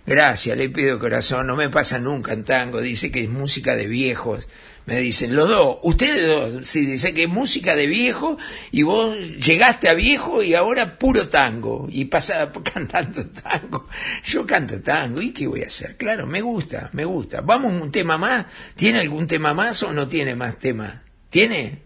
Gracias, 0.06 0.58
le 0.58 0.70
pido 0.70 1.00
corazón, 1.00 1.48
no 1.48 1.56
me 1.56 1.70
pasa 1.70 1.98
nunca 2.00 2.34
en 2.34 2.44
tango, 2.44 2.82
dice 2.82 3.12
que 3.12 3.24
es 3.24 3.30
música 3.30 3.76
de 3.76 3.88
viejos. 3.88 4.50
Me 4.86 5.00
dicen, 5.00 5.34
los 5.34 5.48
dos, 5.48 5.78
ustedes 5.84 6.28
dos, 6.28 6.68
sí, 6.68 6.86
dice 6.86 7.14
que 7.14 7.28
música 7.28 7.74
de 7.74 7.88
viejo 7.88 8.38
y 8.72 8.84
vos 8.84 9.18
llegaste 9.38 9.88
a 9.88 9.94
viejo 9.94 10.44
y 10.44 10.56
ahora 10.56 11.00
puro 11.00 11.30
tango 11.30 11.88
y 11.90 12.06
pasa 12.06 12.52
cantando 12.74 13.26
tango. 13.28 13.88
Yo 14.26 14.46
canto 14.46 14.82
tango 14.82 15.22
y 15.22 15.32
qué 15.32 15.48
voy 15.48 15.64
a 15.64 15.68
hacer, 15.68 15.96
claro, 15.96 16.28
me 16.28 16.42
gusta, 16.42 16.90
me 16.92 17.06
gusta. 17.06 17.40
Vamos 17.40 17.74
un 17.82 17.92
tema 17.92 18.18
más, 18.18 18.46
¿tiene 18.76 19.00
algún 19.00 19.26
tema 19.26 19.54
más 19.54 19.82
o 19.84 19.94
no 19.94 20.08
tiene 20.08 20.36
más 20.36 20.60
tema? 20.60 21.04
¿Tiene? 21.30 21.80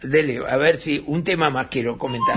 Dele, 0.00 0.40
a 0.48 0.56
ver 0.56 0.80
si 0.80 1.02
un 1.06 1.24
tema 1.24 1.50
más 1.50 1.68
quiero 1.68 1.98
comentar. 1.98 2.36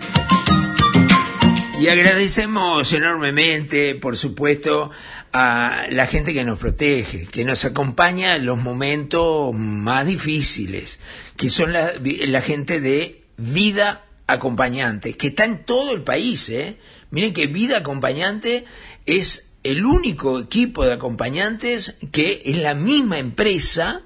Y 1.81 1.87
agradecemos 1.87 2.93
enormemente, 2.93 3.95
por 3.95 4.15
supuesto, 4.15 4.91
a 5.33 5.85
la 5.89 6.05
gente 6.05 6.31
que 6.31 6.43
nos 6.43 6.59
protege, 6.59 7.25
que 7.25 7.43
nos 7.43 7.65
acompaña 7.65 8.35
en 8.35 8.45
los 8.45 8.59
momentos 8.59 9.51
más 9.55 10.05
difíciles, 10.05 10.99
que 11.35 11.49
son 11.49 11.73
la, 11.73 12.41
gente 12.41 12.81
de 12.81 13.23
vida 13.37 14.05
acompañante, 14.27 15.17
que 15.17 15.29
está 15.29 15.45
en 15.45 15.65
todo 15.65 15.91
el 15.93 16.03
país. 16.03 16.49
¿eh? 16.49 16.77
Miren 17.09 17.33
que 17.33 17.47
vida 17.47 17.77
acompañante 17.77 18.63
es 19.07 19.53
el 19.63 19.83
único 19.83 20.39
equipo 20.39 20.85
de 20.85 20.93
acompañantes 20.93 21.97
que 22.11 22.43
es 22.45 22.59
la 22.59 22.75
misma 22.75 23.17
empresa 23.17 24.03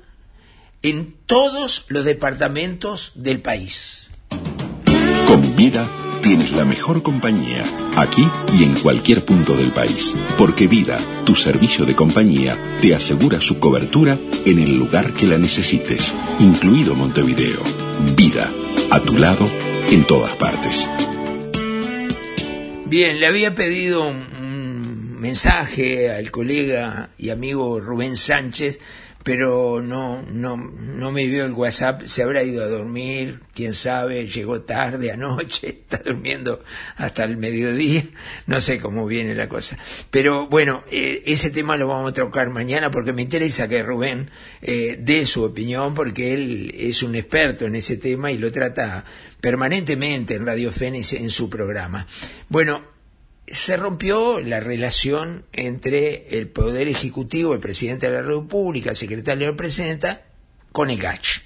en 0.82 1.14
todos 1.26 1.88
los 1.90 2.06
departamentos 2.06 3.12
del 3.16 3.42
país. 3.42 4.08
Con 5.28 5.58
vida 5.58 5.90
tienes 6.26 6.54
la 6.54 6.66
mejor 6.66 7.04
compañía, 7.04 7.64
aquí 7.96 8.28
y 8.58 8.64
en 8.64 8.74
cualquier 8.80 9.24
punto 9.24 9.56
del 9.56 9.72
país. 9.72 10.16
Porque 10.40 10.66
Vida, 10.66 10.98
tu 11.24 11.36
servicio 11.36 11.86
de 11.86 11.96
compañía, 11.96 12.58
te 12.82 12.96
asegura 12.96 13.40
su 13.40 13.60
cobertura 13.60 14.18
en 14.44 14.58
el 14.58 14.76
lugar 14.76 15.14
que 15.14 15.28
la 15.28 15.38
necesites, 15.38 16.16
incluido 16.40 16.96
Montevideo. 16.96 17.62
Vida, 18.18 18.52
a 18.90 19.00
tu 19.02 19.20
lado, 19.20 19.48
en 19.92 20.04
todas 20.06 20.36
partes. 20.38 20.90
Bien, 22.88 23.20
le 23.20 23.28
había 23.28 23.54
pedido 23.54 24.08
un, 24.10 25.20
mensaje 25.20 26.10
al 26.10 26.32
colega 26.32 27.12
y 27.20 27.30
amigo 27.30 27.80
Rubén 27.80 28.18
Sánchez 28.18 28.80
pero 29.26 29.82
no, 29.82 30.22
no, 30.22 30.56
no 30.56 31.12
me 31.12 31.26
vio 31.26 31.46
el 31.46 31.54
WhatsApp, 31.54 32.04
se 32.04 32.22
habrá 32.22 32.44
ido 32.44 32.64
a 32.64 32.68
dormir, 32.68 33.40
quién 33.56 33.74
sabe, 33.74 34.28
llegó 34.28 34.62
tarde 34.62 35.10
anoche, 35.10 35.68
está 35.82 35.98
durmiendo 35.98 36.64
hasta 36.96 37.24
el 37.24 37.36
mediodía, 37.36 38.06
no 38.46 38.62
sé 38.62 38.80
cómo 38.80 39.08
viene 39.08 39.34
la 39.34 39.50
cosa. 39.50 39.80
Pero 40.12 40.46
bueno, 40.46 40.84
eh, 40.92 41.24
ese 41.26 41.50
tema 41.50 41.76
lo 41.76 41.88
vamos 41.88 42.12
a 42.12 42.14
tocar 42.14 42.52
mañana 42.52 42.92
porque 42.92 43.14
me 43.14 43.24
interesa 43.24 43.68
que 43.68 43.82
Rubén 43.82 44.30
eh, 44.62 45.00
dé 45.02 45.26
su 45.26 45.44
opinión 45.44 45.96
porque 45.96 46.36
él 46.36 46.72
es 46.78 47.02
un 47.02 47.16
experto 47.16 47.66
en 47.66 47.74
ese 47.74 47.98
tema 47.98 48.32
y 48.32 48.38
lo 48.38 48.52
trata 48.52 49.06
permanentemente 49.42 50.36
en 50.36 50.46
Radio 50.46 50.72
Fénix 50.72 51.14
en 51.14 51.32
su 51.32 51.50
programa. 51.50 52.06
Bueno, 52.48 52.94
se 53.47 53.77
rompió 53.77 54.39
la 54.41 54.60
relación 54.60 55.45
entre 55.53 56.38
el 56.38 56.47
Poder 56.47 56.88
Ejecutivo, 56.88 57.53
el 57.53 57.60
Presidente 57.60 58.08
de 58.08 58.13
la 58.13 58.21
República, 58.21 58.91
el 58.91 58.95
Secretario 58.95 59.47
de 59.47 59.51
la 59.51 59.58
Presidenta, 59.58 60.25
con 60.71 60.89
el 60.89 60.99
GACH. 60.99 61.45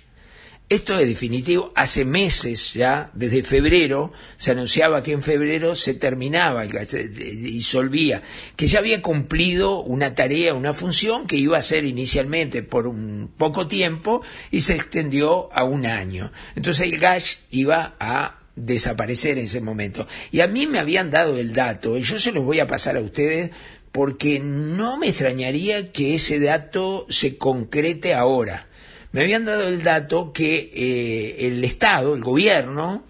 Esto 0.69 0.99
es 0.99 1.07
definitivo. 1.07 1.73
Hace 1.75 2.05
meses 2.05 2.75
ya, 2.75 3.09
desde 3.15 3.41
febrero, 3.41 4.13
se 4.37 4.51
anunciaba 4.51 5.01
que 5.01 5.13
en 5.13 5.23
febrero 5.23 5.73
se 5.73 5.95
terminaba 5.95 6.63
y 6.63 6.71
se 6.85 7.07
disolvía, 7.07 8.21
que 8.55 8.67
ya 8.67 8.77
había 8.77 9.01
cumplido 9.01 9.81
una 9.81 10.13
tarea, 10.13 10.53
una 10.53 10.73
función 10.73 11.25
que 11.25 11.37
iba 11.37 11.57
a 11.57 11.63
ser 11.63 11.85
inicialmente 11.85 12.61
por 12.61 12.85
un 12.85 13.31
poco 13.35 13.67
tiempo 13.67 14.21
y 14.51 14.61
se 14.61 14.75
extendió 14.75 15.51
a 15.53 15.63
un 15.63 15.87
año. 15.87 16.31
Entonces 16.55 16.91
el 16.91 16.99
GASH 16.99 17.37
iba 17.49 17.95
a 17.99 18.38
desaparecer 18.65 19.37
en 19.37 19.45
ese 19.45 19.61
momento. 19.61 20.07
Y 20.31 20.41
a 20.41 20.47
mí 20.47 20.67
me 20.67 20.79
habían 20.79 21.11
dado 21.11 21.37
el 21.37 21.53
dato, 21.53 21.97
y 21.97 22.01
yo 22.01 22.19
se 22.19 22.31
los 22.31 22.43
voy 22.43 22.59
a 22.59 22.67
pasar 22.67 22.97
a 22.97 23.01
ustedes 23.01 23.51
porque 23.91 24.39
no 24.39 24.97
me 24.97 25.09
extrañaría 25.09 25.91
que 25.91 26.15
ese 26.15 26.39
dato 26.39 27.07
se 27.09 27.37
concrete 27.37 28.13
ahora 28.13 28.67
me 29.11 29.21
habían 29.21 29.45
dado 29.45 29.67
el 29.67 29.81
dato 29.81 30.31
que 30.33 30.71
eh, 30.73 31.47
el 31.47 31.63
Estado, 31.63 32.13
el 32.13 32.23
gobierno, 32.23 33.05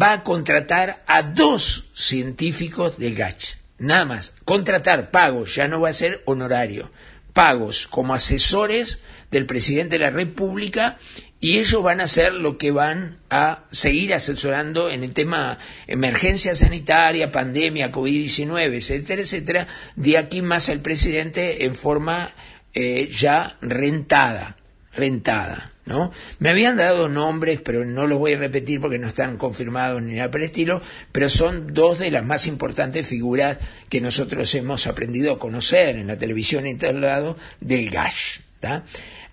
va 0.00 0.12
a 0.12 0.24
contratar 0.24 1.04
a 1.06 1.22
dos 1.22 1.86
científicos 1.94 2.98
del 2.98 3.14
GACH. 3.14 3.56
Nada 3.78 4.04
más. 4.04 4.34
Contratar 4.44 5.12
pagos, 5.12 5.54
ya 5.54 5.68
no 5.68 5.80
va 5.80 5.90
a 5.90 5.92
ser 5.92 6.22
honorario. 6.24 6.90
Pagos 7.32 7.86
como 7.86 8.14
asesores 8.14 8.98
del 9.30 9.46
presidente 9.46 9.96
de 9.96 10.04
la 10.04 10.10
República 10.10 10.98
y 11.40 11.58
ellos 11.58 11.82
van 11.82 12.00
a 12.00 12.04
hacer 12.04 12.32
lo 12.32 12.58
que 12.58 12.70
van 12.70 13.18
a 13.30 13.64
seguir 13.70 14.14
asesorando 14.14 14.90
en 14.90 15.04
el 15.04 15.12
tema 15.12 15.58
emergencia 15.86 16.56
sanitaria, 16.56 17.30
pandemia, 17.30 17.92
COVID-19, 17.92 18.74
etcétera, 18.74 19.22
etcétera, 19.22 19.68
de 19.96 20.18
aquí 20.18 20.42
más 20.42 20.68
al 20.68 20.80
presidente 20.80 21.64
en 21.64 21.74
forma 21.74 22.32
eh, 22.74 23.08
ya 23.10 23.56
rentada 23.60 24.56
rentada. 24.98 25.72
¿no? 25.86 26.12
Me 26.38 26.50
habían 26.50 26.76
dado 26.76 27.08
nombres, 27.08 27.60
pero 27.64 27.84
no 27.86 28.06
los 28.06 28.18
voy 28.18 28.34
a 28.34 28.38
repetir 28.38 28.80
porque 28.80 28.98
no 28.98 29.06
están 29.06 29.38
confirmados 29.38 30.02
ni 30.02 30.14
nada 30.14 30.30
por 30.30 30.40
el 30.40 30.46
estilo, 30.46 30.82
pero 31.12 31.30
son 31.30 31.72
dos 31.72 31.98
de 31.98 32.10
las 32.10 32.24
más 32.24 32.46
importantes 32.46 33.06
figuras 33.06 33.58
que 33.88 34.02
nosotros 34.02 34.54
hemos 34.54 34.86
aprendido 34.86 35.32
a 35.32 35.38
conocer 35.38 35.96
en 35.96 36.08
la 36.08 36.18
televisión 36.18 36.66
y 36.66 36.70
en 36.70 36.78
todos 36.78 36.94
lados 36.96 37.36
del 37.60 37.88
GASH. 37.88 38.40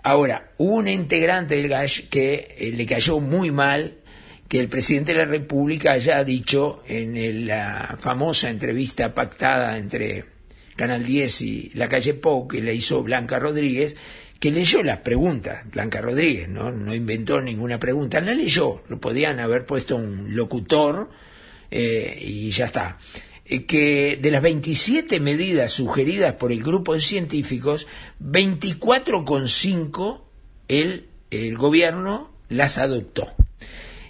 Ahora, 0.06 0.52
hubo 0.60 0.76
un 0.76 0.88
integrante 0.88 1.56
del 1.56 1.68
GASH 1.68 2.10
que 2.12 2.56
eh, 2.60 2.72
le 2.72 2.86
cayó 2.86 3.20
muy 3.20 3.50
mal 3.50 3.98
que 4.48 4.60
el 4.60 4.68
presidente 4.70 5.14
de 5.14 5.18
la 5.18 5.26
República 5.26 5.94
haya 5.94 6.24
dicho 6.24 6.84
en 6.88 7.48
la 7.48 7.98
famosa 8.00 8.52
entrevista 8.52 9.16
pactada 9.16 9.80
entre 9.80 10.26
Canal 10.76 11.04
10 11.04 11.42
y 11.42 11.72
la 11.74 11.90
calle 11.90 12.14
Pou, 12.14 12.48
que 12.48 12.62
le 12.62 12.76
hizo 12.76 13.02
Blanca 13.02 13.40
Rodríguez, 13.40 13.96
que 14.40 14.52
leyó 14.52 14.84
las 14.84 15.00
preguntas, 15.00 15.64
Blanca 15.72 16.02
Rodríguez, 16.02 16.50
¿no? 16.50 16.72
no 16.72 16.94
inventó 16.94 17.42
ninguna 17.42 17.80
pregunta, 17.80 18.22
la 18.22 18.36
leyó, 18.36 18.84
lo 18.88 19.00
podían 19.00 19.40
haber 19.40 19.66
puesto 19.66 19.96
un 19.96 20.36
locutor 20.36 21.10
eh, 21.72 22.16
y 22.22 22.52
ya 22.52 22.66
está. 22.66 23.00
Eh, 23.48 23.66
que 23.66 24.18
de 24.20 24.32
las 24.32 24.42
27 24.42 25.20
medidas 25.20 25.70
sugeridas 25.72 26.34
por 26.34 26.52
el 26.52 26.64
grupo 26.64 26.96
de 26.96 27.02
científicos, 27.02 27.86
24,5 28.20 30.22
el, 30.68 31.10
el 31.30 31.56
gobierno 31.56 32.32
las 32.50 32.80
adoptó. 32.80 33.32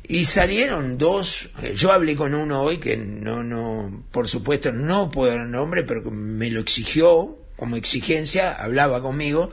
Y 0.08 0.26
salieron 0.26 0.98
dos, 0.98 1.50
eh, 1.62 1.74
yo 1.76 1.92
hablé 1.92 2.16
con 2.16 2.34
uno 2.34 2.62
hoy 2.62 2.78
que 2.78 2.96
no, 2.96 3.44
no, 3.44 4.06
por 4.12 4.30
supuesto 4.30 4.72
no 4.72 5.12
puedo 5.12 5.36
dar 5.36 5.48
nombre, 5.48 5.84
pero 5.84 6.10
me 6.12 6.50
lo 6.50 6.62
exigió 6.62 7.38
como 7.58 7.76
exigencia, 7.76 8.54
hablaba 8.54 9.02
conmigo, 9.02 9.52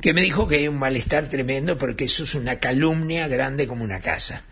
que 0.00 0.12
me 0.12 0.20
dijo 0.20 0.46
que 0.46 0.56
hay 0.56 0.68
un 0.68 0.78
malestar 0.78 1.28
tremendo 1.28 1.78
porque 1.78 2.04
eso 2.04 2.24
es 2.24 2.34
una 2.34 2.60
calumnia 2.60 3.28
grande 3.28 3.66
como 3.66 3.82
una 3.82 4.00
casa. 4.00 4.44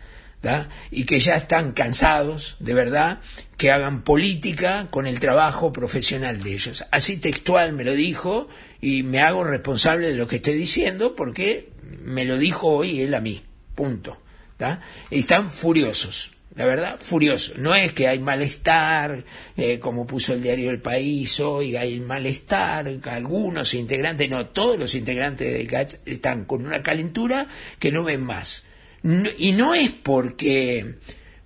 Y 0.91 1.05
que 1.05 1.19
ya 1.19 1.35
están 1.35 1.71
cansados, 1.71 2.55
de 2.59 2.73
verdad, 2.73 3.19
que 3.57 3.71
hagan 3.71 4.03
política 4.03 4.87
con 4.89 5.07
el 5.07 5.19
trabajo 5.19 5.73
profesional 5.73 6.43
de 6.43 6.53
ellos. 6.53 6.85
Así 6.91 7.17
textual 7.17 7.73
me 7.73 7.83
lo 7.83 7.93
dijo 7.93 8.47
y 8.81 9.03
me 9.03 9.19
hago 9.19 9.43
responsable 9.43 10.07
de 10.07 10.15
lo 10.15 10.27
que 10.27 10.37
estoy 10.37 10.55
diciendo 10.55 11.15
porque 11.15 11.69
me 12.03 12.25
lo 12.25 12.37
dijo 12.37 12.67
hoy 12.67 13.01
él 13.01 13.13
a 13.13 13.21
mí. 13.21 13.43
Punto. 13.75 14.17
Y 15.09 15.19
están 15.19 15.51
furiosos 15.51 16.31
la 16.55 16.65
verdad, 16.65 16.97
furioso. 16.99 17.53
No 17.57 17.75
es 17.75 17.91
que 17.91 18.07
hay 18.07 18.19
malestar, 18.19 19.25
eh, 19.57 19.77
como 19.79 20.07
puso 20.07 20.33
el 20.33 20.41
diario 20.41 20.71
El 20.71 20.79
País 20.79 21.39
hoy, 21.41 21.75
hay 21.75 21.99
malestar, 21.99 22.89
algunos 23.03 23.73
integrantes, 23.73 24.29
no, 24.29 24.47
todos 24.47 24.79
los 24.79 24.95
integrantes 24.95 25.53
de 25.53 25.65
GACH 25.65 25.95
están 26.05 26.45
con 26.45 26.65
una 26.65 26.81
calentura 26.81 27.47
que 27.77 27.91
no 27.91 28.03
ven 28.03 28.23
más. 28.23 28.63
Y 29.37 29.51
no 29.51 29.73
es 29.75 29.91
porque, 29.91 30.95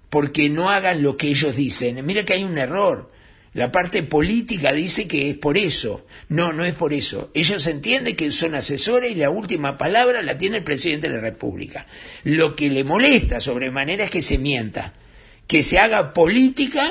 porque 0.10 0.50
no 0.50 0.70
hagan 0.70 1.04
lo 1.04 1.18
que 1.18 1.28
ellos 1.28 1.56
dicen. 1.56 2.06
Mira 2.06 2.24
que 2.24 2.34
hay 2.34 2.44
un 2.44 2.58
error. 2.58 3.12
La 3.54 3.72
parte 3.72 4.04
política 4.04 4.72
dice 4.72 5.08
que 5.08 5.30
es 5.30 5.36
por 5.36 5.58
eso. 5.58 6.06
No, 6.30 6.54
no 6.54 6.64
es 6.64 6.76
por 6.76 6.94
eso. 6.94 7.32
Ellos 7.34 7.66
entienden 7.68 8.16
que 8.16 8.32
son 8.32 8.56
asesores 8.56 9.12
y 9.12 9.16
la 9.16 9.30
última 9.30 9.78
palabra 9.78 10.22
la 10.22 10.38
tiene 10.38 10.58
el 10.58 10.64
presidente 10.64 11.10
de 11.10 11.16
la 11.16 11.22
República. 11.22 11.86
Lo 12.24 12.56
que 12.56 12.70
le 12.70 12.84
molesta 12.84 13.42
sobremanera 13.42 14.06
es 14.06 14.12
que 14.12 14.22
se 14.22 14.38
mienta, 14.38 14.94
que 15.48 15.64
se 15.64 15.80
haga 15.80 16.14
política 16.14 16.84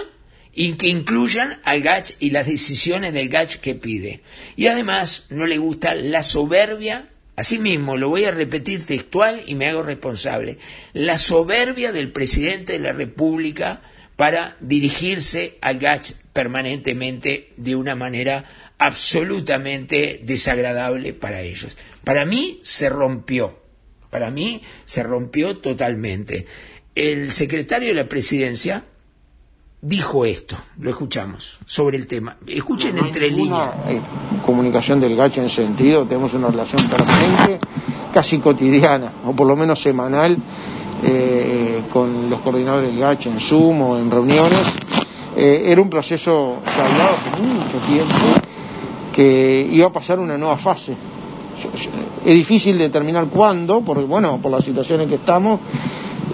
y 0.52 0.72
que 0.72 0.88
incluyan 0.88 1.60
al 1.64 1.80
GACH 1.80 2.14
y 2.18 2.30
las 2.30 2.46
decisiones 2.46 3.12
del 3.12 3.28
GACH 3.28 3.56
que 3.56 3.74
pide. 3.74 4.22
Y 4.56 4.66
además 4.66 5.26
no 5.30 5.46
le 5.46 5.56
gusta 5.56 5.94
la 5.94 6.22
soberbia, 6.22 7.08
asimismo 7.38 7.96
lo 7.96 8.08
voy 8.08 8.24
a 8.24 8.32
repetir 8.32 8.84
textual 8.84 9.42
y 9.46 9.54
me 9.54 9.68
hago 9.68 9.84
responsable, 9.84 10.58
la 10.92 11.18
soberbia 11.18 11.92
del 11.92 12.10
presidente 12.10 12.72
de 12.72 12.80
la 12.80 12.92
República 12.92 13.80
para 14.16 14.56
dirigirse 14.58 15.56
al 15.60 15.78
GACH 15.78 16.14
permanentemente 16.32 17.52
de 17.56 17.76
una 17.76 17.94
manera 17.94 18.44
absolutamente 18.76 20.20
desagradable 20.24 21.14
para 21.14 21.42
ellos. 21.42 21.78
Para 22.02 22.26
mí 22.26 22.60
se 22.64 22.88
rompió, 22.88 23.62
para 24.10 24.32
mí 24.32 24.62
se 24.84 25.04
rompió 25.04 25.58
totalmente. 25.58 26.44
El 26.96 27.30
secretario 27.30 27.88
de 27.88 27.94
la 27.94 28.08
presidencia 28.08 28.84
dijo 29.80 30.24
esto, 30.24 30.56
lo 30.78 30.90
escuchamos, 30.90 31.58
sobre 31.66 31.96
el 31.96 32.06
tema. 32.06 32.36
Escuchen 32.46 32.96
entre 32.98 33.30
líneas. 33.30 33.70
Eh, 33.86 34.00
comunicación 34.44 35.00
del 35.00 35.16
GACH 35.16 35.38
en 35.38 35.48
sentido, 35.48 36.04
tenemos 36.04 36.34
una 36.34 36.48
relación 36.48 36.88
permanente, 36.88 37.58
casi 38.12 38.38
cotidiana, 38.38 39.12
o 39.26 39.32
por 39.32 39.46
lo 39.46 39.56
menos 39.56 39.80
semanal, 39.80 40.36
eh, 41.02 41.82
con 41.92 42.28
los 42.28 42.40
coordinadores 42.40 42.90
del 42.90 42.98
GACH 42.98 43.26
en 43.26 43.40
Zoom 43.40 43.82
o 43.82 43.98
en 43.98 44.10
reuniones 44.10 44.58
eh, 45.40 45.70
era 45.70 45.80
un 45.80 45.88
proceso 45.88 46.56
que 46.64 46.82
hablado 46.82 47.10
hace 47.14 47.40
mucho 47.40 47.78
tiempo 47.86 48.14
que 49.12 49.68
iba 49.70 49.86
a 49.86 49.92
pasar 49.92 50.18
una 50.18 50.36
nueva 50.36 50.58
fase. 50.58 50.96
Es 52.24 52.34
difícil 52.34 52.76
determinar 52.76 53.26
cuándo, 53.26 53.80
porque 53.82 54.02
bueno, 54.02 54.40
por 54.42 54.50
la 54.50 54.60
situación 54.60 55.02
en 55.02 55.08
que 55.08 55.14
estamos, 55.14 55.60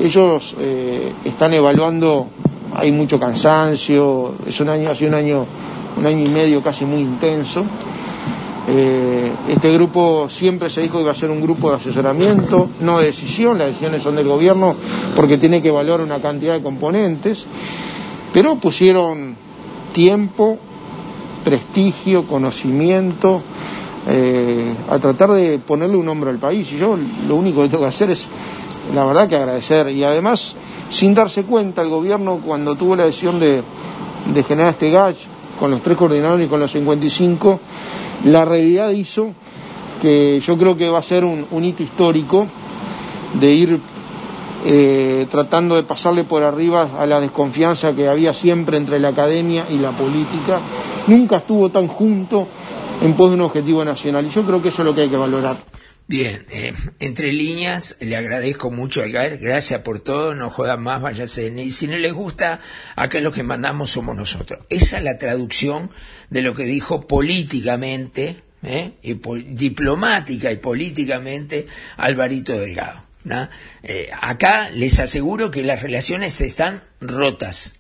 ellos 0.01 0.55
eh, 0.59 1.13
están 1.23 1.53
evaluando, 1.53 2.29
hay 2.75 2.93
mucho 2.93 3.19
cansancio, 3.19 4.35
es 4.47 4.61
un 4.61 4.69
año, 4.69 4.91
hace 4.91 5.07
un 5.07 5.15
año, 5.15 5.47
un 5.97 6.07
año 6.07 6.25
y 6.25 6.29
medio 6.29 6.63
casi 6.63 6.85
muy 6.85 7.01
intenso. 7.01 7.65
Eh, 8.67 9.31
este 9.49 9.71
grupo 9.73 10.29
siempre 10.29 10.71
se 10.71 10.81
dijo 10.81 10.97
que 10.97 11.03
iba 11.03 11.13
a 11.13 11.15
ser 11.15 11.31
un 11.31 11.41
grupo 11.41 11.71
de 11.71 11.77
asesoramiento, 11.77 12.71
no 12.81 12.99
de 12.99 13.07
decisión, 13.07 13.59
las 13.59 13.69
decisiones 13.69 14.03
son 14.03 14.17
del 14.17 14.27
gobierno 14.27 14.75
porque 15.15 15.37
tiene 15.37 15.61
que 15.61 15.69
evaluar 15.69 16.01
una 16.01 16.21
cantidad 16.21 16.55
de 16.55 16.63
componentes. 16.63 17.47
Pero 18.33 18.57
pusieron 18.57 19.37
tiempo, 19.93 20.59
prestigio, 21.45 22.27
conocimiento, 22.27 23.43
eh, 24.09 24.75
a 24.91 24.99
tratar 24.99 25.31
de 25.33 25.59
ponerle 25.59 25.97
un 25.97 26.09
hombro 26.09 26.31
al 26.31 26.39
país. 26.39 26.73
Y 26.73 26.79
yo 26.79 26.99
lo 27.29 27.37
único 27.37 27.63
que 27.63 27.69
tengo 27.69 27.85
que 27.85 27.91
hacer 27.91 28.11
es, 28.11 28.27
la 28.95 29.05
verdad, 29.05 29.29
que 29.29 29.37
agradecer. 29.37 29.89
Y 29.91 30.03
además, 30.03 30.57
sin 30.95 31.13
darse 31.13 31.43
cuenta, 31.43 31.83
el 31.83 31.89
gobierno 31.89 32.41
cuando 32.41 32.77
tuvo 32.77 32.95
la 32.95 33.05
decisión 33.05 33.41
de, 33.41 33.65
generar 34.47 34.71
este 34.71 34.91
GACH, 34.91 35.17
con 35.59 35.73
los 35.73 35.83
tres 35.83 35.97
coordinadores 35.97 36.47
y 36.47 36.49
con 36.49 36.61
los 36.61 36.71
55, 36.71 37.61
la 38.27 38.45
realidad 38.45 38.91
hizo 38.91 39.33
que 40.01 40.39
yo 40.39 40.57
creo 40.57 40.77
que 40.77 40.89
va 40.89 41.01
a 41.01 41.03
ser 41.03 41.25
un, 41.25 41.47
un 41.51 41.65
hito 41.65 41.83
histórico 41.83 42.47
de 43.41 43.51
ir 43.51 43.81
eh, 44.65 45.27
tratando 45.31 45.75
de 45.75 45.83
pasarle 45.83 46.23
por 46.23 46.45
arriba 46.45 46.91
a 46.97 47.07
la 47.07 47.21
desconfianza 47.21 47.93
que 47.95 48.09
había 48.09 48.33
siempre 48.33 48.77
entre 48.77 49.01
la 49.01 49.09
academia 49.09 49.67
y 49.69 49.79
la 49.79 49.91
política. 49.91 50.61
Nunca 51.09 51.39
estuvo 51.39 51.71
tan 51.71 51.89
junto 51.89 52.47
en 53.03 53.15
pos 53.15 53.31
de 53.31 53.35
un 53.35 53.41
objetivo 53.43 53.85
nacional 53.85 54.25
y 54.27 54.31
yo 54.31 54.43
creo 54.45 54.63
que 54.63 54.69
eso 54.69 54.83
es 54.83 54.87
lo 54.87 54.95
que 54.95 55.03
hay 55.03 55.09
que 55.09 55.17
valorar. 55.17 55.74
Bien, 56.07 56.47
eh, 56.51 56.75
entre 57.01 57.33
líneas, 57.33 57.97
le 58.01 58.17
agradezco 58.17 58.71
mucho 58.71 59.03
a 59.03 59.07
Gael, 59.07 59.39
gracias 59.39 59.81
por 59.81 60.01
todo, 60.01 60.35
no 60.35 60.51
jodan 60.51 60.83
más, 60.83 61.01
váyase. 61.01 61.47
Y 61.47 61.73
si 61.73 61.87
no 61.87 61.97
les 61.97 62.13
gusta, 62.13 62.61
acá 62.95 63.21
lo 63.21 63.33
que 63.33 63.43
mandamos 63.43 63.91
somos 63.91 64.15
nosotros. 64.15 64.67
Esa 64.69 64.99
es 64.99 65.05
la 65.05 65.17
traducción 65.17 65.91
de 66.29 66.43
lo 66.43 66.55
que 66.55 66.65
dijo 66.65 67.07
políticamente, 67.07 68.43
eh, 68.63 68.93
y 69.03 69.15
diplomática 69.15 70.53
y 70.53 70.57
políticamente 70.57 71.67
Alvarito 71.97 72.59
Delgado. 72.59 73.05
Eh, 73.83 74.11
acá 74.21 74.69
les 74.71 75.01
aseguro 75.01 75.51
que 75.51 75.65
las 75.65 75.83
relaciones 75.83 76.41
están 76.43 76.85
rotas 77.01 77.77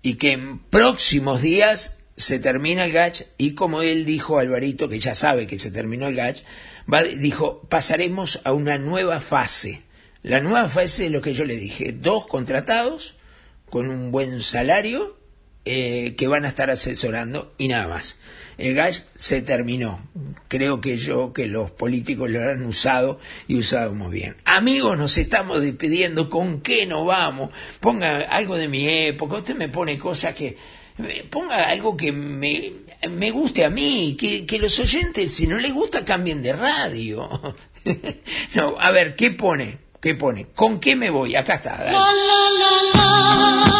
y 0.00 0.14
que 0.14 0.32
en 0.32 0.58
próximos 0.58 1.42
días 1.42 1.98
se 2.16 2.38
termina 2.38 2.86
el 2.86 2.92
GACH 2.92 3.24
y 3.36 3.54
como 3.54 3.82
él 3.82 4.06
dijo 4.06 4.38
Alvarito, 4.38 4.88
que 4.88 4.98
ya 4.98 5.14
sabe 5.14 5.46
que 5.46 5.58
se 5.58 5.70
terminó 5.70 6.06
el 6.06 6.16
GACH, 6.16 6.44
va- 6.92 7.02
dijo, 7.02 7.60
pasaremos 7.68 8.40
a 8.44 8.52
una 8.52 8.78
nueva 8.78 9.20
fase. 9.20 9.82
La 10.22 10.40
nueva 10.40 10.68
fase 10.68 11.06
es 11.06 11.12
lo 11.12 11.20
que 11.20 11.34
yo 11.34 11.44
le 11.44 11.56
dije, 11.56 11.92
dos 11.92 12.26
contratados 12.26 13.14
con 13.70 13.88
un 13.90 14.10
buen 14.10 14.40
salario 14.42 15.16
eh, 15.64 16.14
que 16.16 16.28
van 16.28 16.44
a 16.44 16.48
estar 16.48 16.70
asesorando 16.70 17.52
y 17.58 17.68
nada 17.68 17.88
más. 17.88 18.16
El 18.58 18.74
GACH 18.74 19.04
se 19.14 19.42
terminó. 19.42 20.00
Creo 20.48 20.80
que 20.80 20.96
yo, 20.96 21.32
que 21.34 21.46
los 21.46 21.70
políticos 21.72 22.30
lo 22.30 22.40
han 22.40 22.64
usado 22.64 23.18
y 23.46 23.56
usado 23.58 23.92
muy 23.94 24.10
bien. 24.10 24.36
Amigos, 24.44 24.96
nos 24.96 25.18
estamos 25.18 25.60
despidiendo. 25.60 26.30
¿Con 26.30 26.62
qué 26.62 26.86
nos 26.86 27.04
vamos? 27.04 27.50
Ponga 27.80 28.20
algo 28.20 28.56
de 28.56 28.68
mi 28.68 28.88
época. 28.88 29.36
Usted 29.36 29.56
me 29.56 29.68
pone 29.68 29.98
cosas 29.98 30.34
que... 30.34 30.56
Ponga 31.28 31.68
algo 31.68 31.94
que 31.98 32.10
me, 32.12 32.72
me 33.10 33.30
guste 33.30 33.64
a 33.64 33.70
mí, 33.70 34.16
que, 34.18 34.46
que 34.46 34.58
los 34.58 34.78
oyentes, 34.78 35.32
si 35.34 35.46
no 35.46 35.58
les 35.58 35.72
gusta, 35.72 36.04
cambien 36.04 36.42
de 36.42 36.52
radio. 36.52 37.28
no, 38.54 38.74
a 38.78 38.90
ver, 38.90 39.16
¿qué 39.16 39.30
pone? 39.30 39.78
¿Qué 40.00 40.14
pone? 40.14 40.48
¿Con 40.54 40.78
qué 40.78 40.96
me 40.96 41.10
voy? 41.10 41.36
Acá 41.36 41.54
está. 41.54 41.76
dale. 41.76 41.96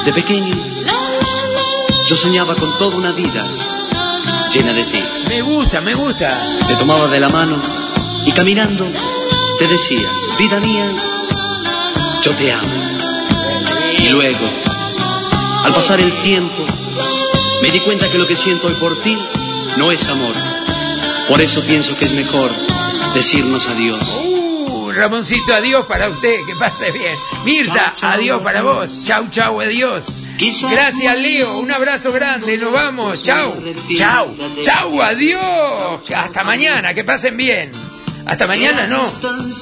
De 0.04 0.12
pequeño, 0.12 0.54
yo 2.08 2.16
soñaba 2.16 2.54
con 2.54 2.78
toda 2.78 2.96
una 2.96 3.12
vida 3.12 3.44
llena 4.52 4.72
de 4.72 4.84
ti. 4.84 5.02
Me 5.28 5.42
gusta, 5.42 5.80
me 5.80 5.94
gusta. 5.94 6.28
Te 6.66 6.76
tomaba 6.76 7.08
de 7.08 7.20
la 7.20 7.28
mano 7.28 7.60
y 8.24 8.32
caminando 8.32 8.86
te 9.58 9.66
decía, 9.66 10.10
vida 10.38 10.60
mía, 10.60 10.92
yo 12.22 12.34
te 12.34 12.52
amo. 12.52 12.68
Y 13.98 14.08
luego, 14.10 14.46
al 15.64 15.72
pasar 15.72 16.00
el 16.00 16.12
tiempo, 16.22 16.64
me 17.66 17.72
di 17.72 17.80
cuenta 17.80 18.08
que 18.08 18.16
lo 18.16 18.28
que 18.28 18.36
siento 18.36 18.68
hoy 18.68 18.74
por 18.74 18.96
ti 19.00 19.18
no 19.76 19.90
es 19.90 20.06
amor. 20.06 20.34
Por 21.28 21.42
eso 21.42 21.60
pienso 21.62 21.98
que 21.98 22.04
es 22.04 22.12
mejor 22.12 22.48
decirnos 23.12 23.66
adiós. 23.66 24.00
Uh, 24.24 24.92
Ramoncito, 24.92 25.52
adiós 25.52 25.84
para 25.86 26.08
usted, 26.08 26.44
que 26.46 26.54
pase 26.54 26.92
bien. 26.92 27.16
Mirta, 27.44 27.96
adiós 28.02 28.40
para 28.40 28.62
vos. 28.62 28.88
Chau, 29.04 29.28
chau, 29.30 29.60
adiós. 29.60 30.22
Gracias, 30.70 31.18
Leo. 31.18 31.58
Un 31.58 31.72
abrazo 31.72 32.12
grande. 32.12 32.56
Nos 32.56 32.70
vamos. 32.70 33.20
Chau. 33.24 33.60
Chau. 33.96 34.32
Chau, 34.62 35.02
adiós. 35.02 36.02
Hasta 36.14 36.44
mañana. 36.44 36.94
Que 36.94 37.02
pasen 37.02 37.36
bien. 37.36 37.72
Hasta 38.26 38.46
mañana, 38.46 38.86
no. 38.86 39.02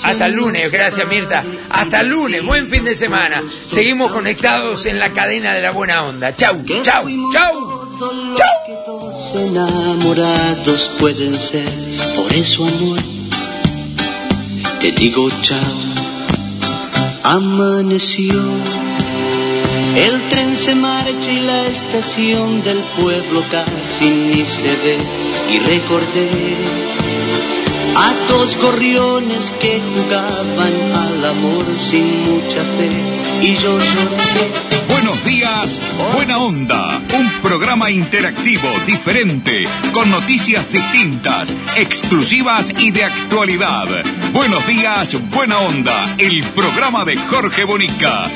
Hasta 0.03 0.27
el 0.27 0.35
lunes. 0.35 0.71
Gracias, 0.71 1.09
Mirta. 1.09 1.43
Hasta 1.71 2.01
el 2.01 2.09
lunes. 2.09 2.45
Buen 2.45 2.69
fin 2.69 2.85
de 2.85 2.95
semana. 2.95 3.43
Seguimos 3.71 4.13
conectados 4.13 4.85
en 4.85 4.99
la 4.99 5.09
cadena 5.09 5.55
de 5.55 5.63
la 5.63 5.71
buena 5.71 6.05
onda. 6.05 6.37
Chau, 6.37 6.63
chau, 6.83 7.09
chau. 7.33 7.74
Dos 7.99 9.35
enamorados 9.37 10.91
pueden 10.99 11.39
ser, 11.39 11.69
por 12.17 12.33
eso 12.33 12.65
amor, 12.65 12.99
te 14.81 14.91
digo 14.91 15.29
chao. 15.43 15.61
Amaneció, 17.23 18.43
el 19.95 20.29
tren 20.29 20.57
se 20.57 20.75
marcha 20.75 21.31
y 21.31 21.41
la 21.43 21.67
estación 21.67 22.65
del 22.65 22.81
pueblo 23.01 23.45
casi 23.51 24.07
ni 24.07 24.45
se 24.45 24.63
ve. 24.63 24.99
Y 25.53 25.59
recordé 25.61 26.31
a 27.97 28.13
dos 28.29 28.57
gorriones 28.57 29.53
que 29.61 29.81
jugaban 29.81 30.93
al 30.93 31.25
amor 31.27 31.65
sin 31.79 32.25
mucha 32.25 32.61
fe. 32.77 33.47
Y 33.47 33.55
yo 33.55 33.79
lloré. 33.79 34.74
Buena 36.13 36.39
onda. 36.39 37.01
Un 37.15 37.41
programa 37.41 37.91
interactivo, 37.91 38.69
diferente, 38.85 39.67
con 39.93 40.11
noticias 40.11 40.71
distintas, 40.71 41.57
exclusivas 41.75 42.71
y 42.79 42.91
de 42.91 43.05
actualidad. 43.05 43.87
Buenos 44.35 44.67
días, 44.67 45.17
buena 45.31 45.59
onda. 45.61 46.17
El 46.19 46.43
programa 46.49 47.07
de 47.07 47.17
Jorge 47.17 47.65
Bonica. 47.65 48.31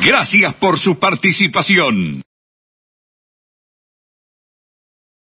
Gracias 0.00 0.54
por 0.54 0.78
su 0.78 0.96
participación. 0.96 2.22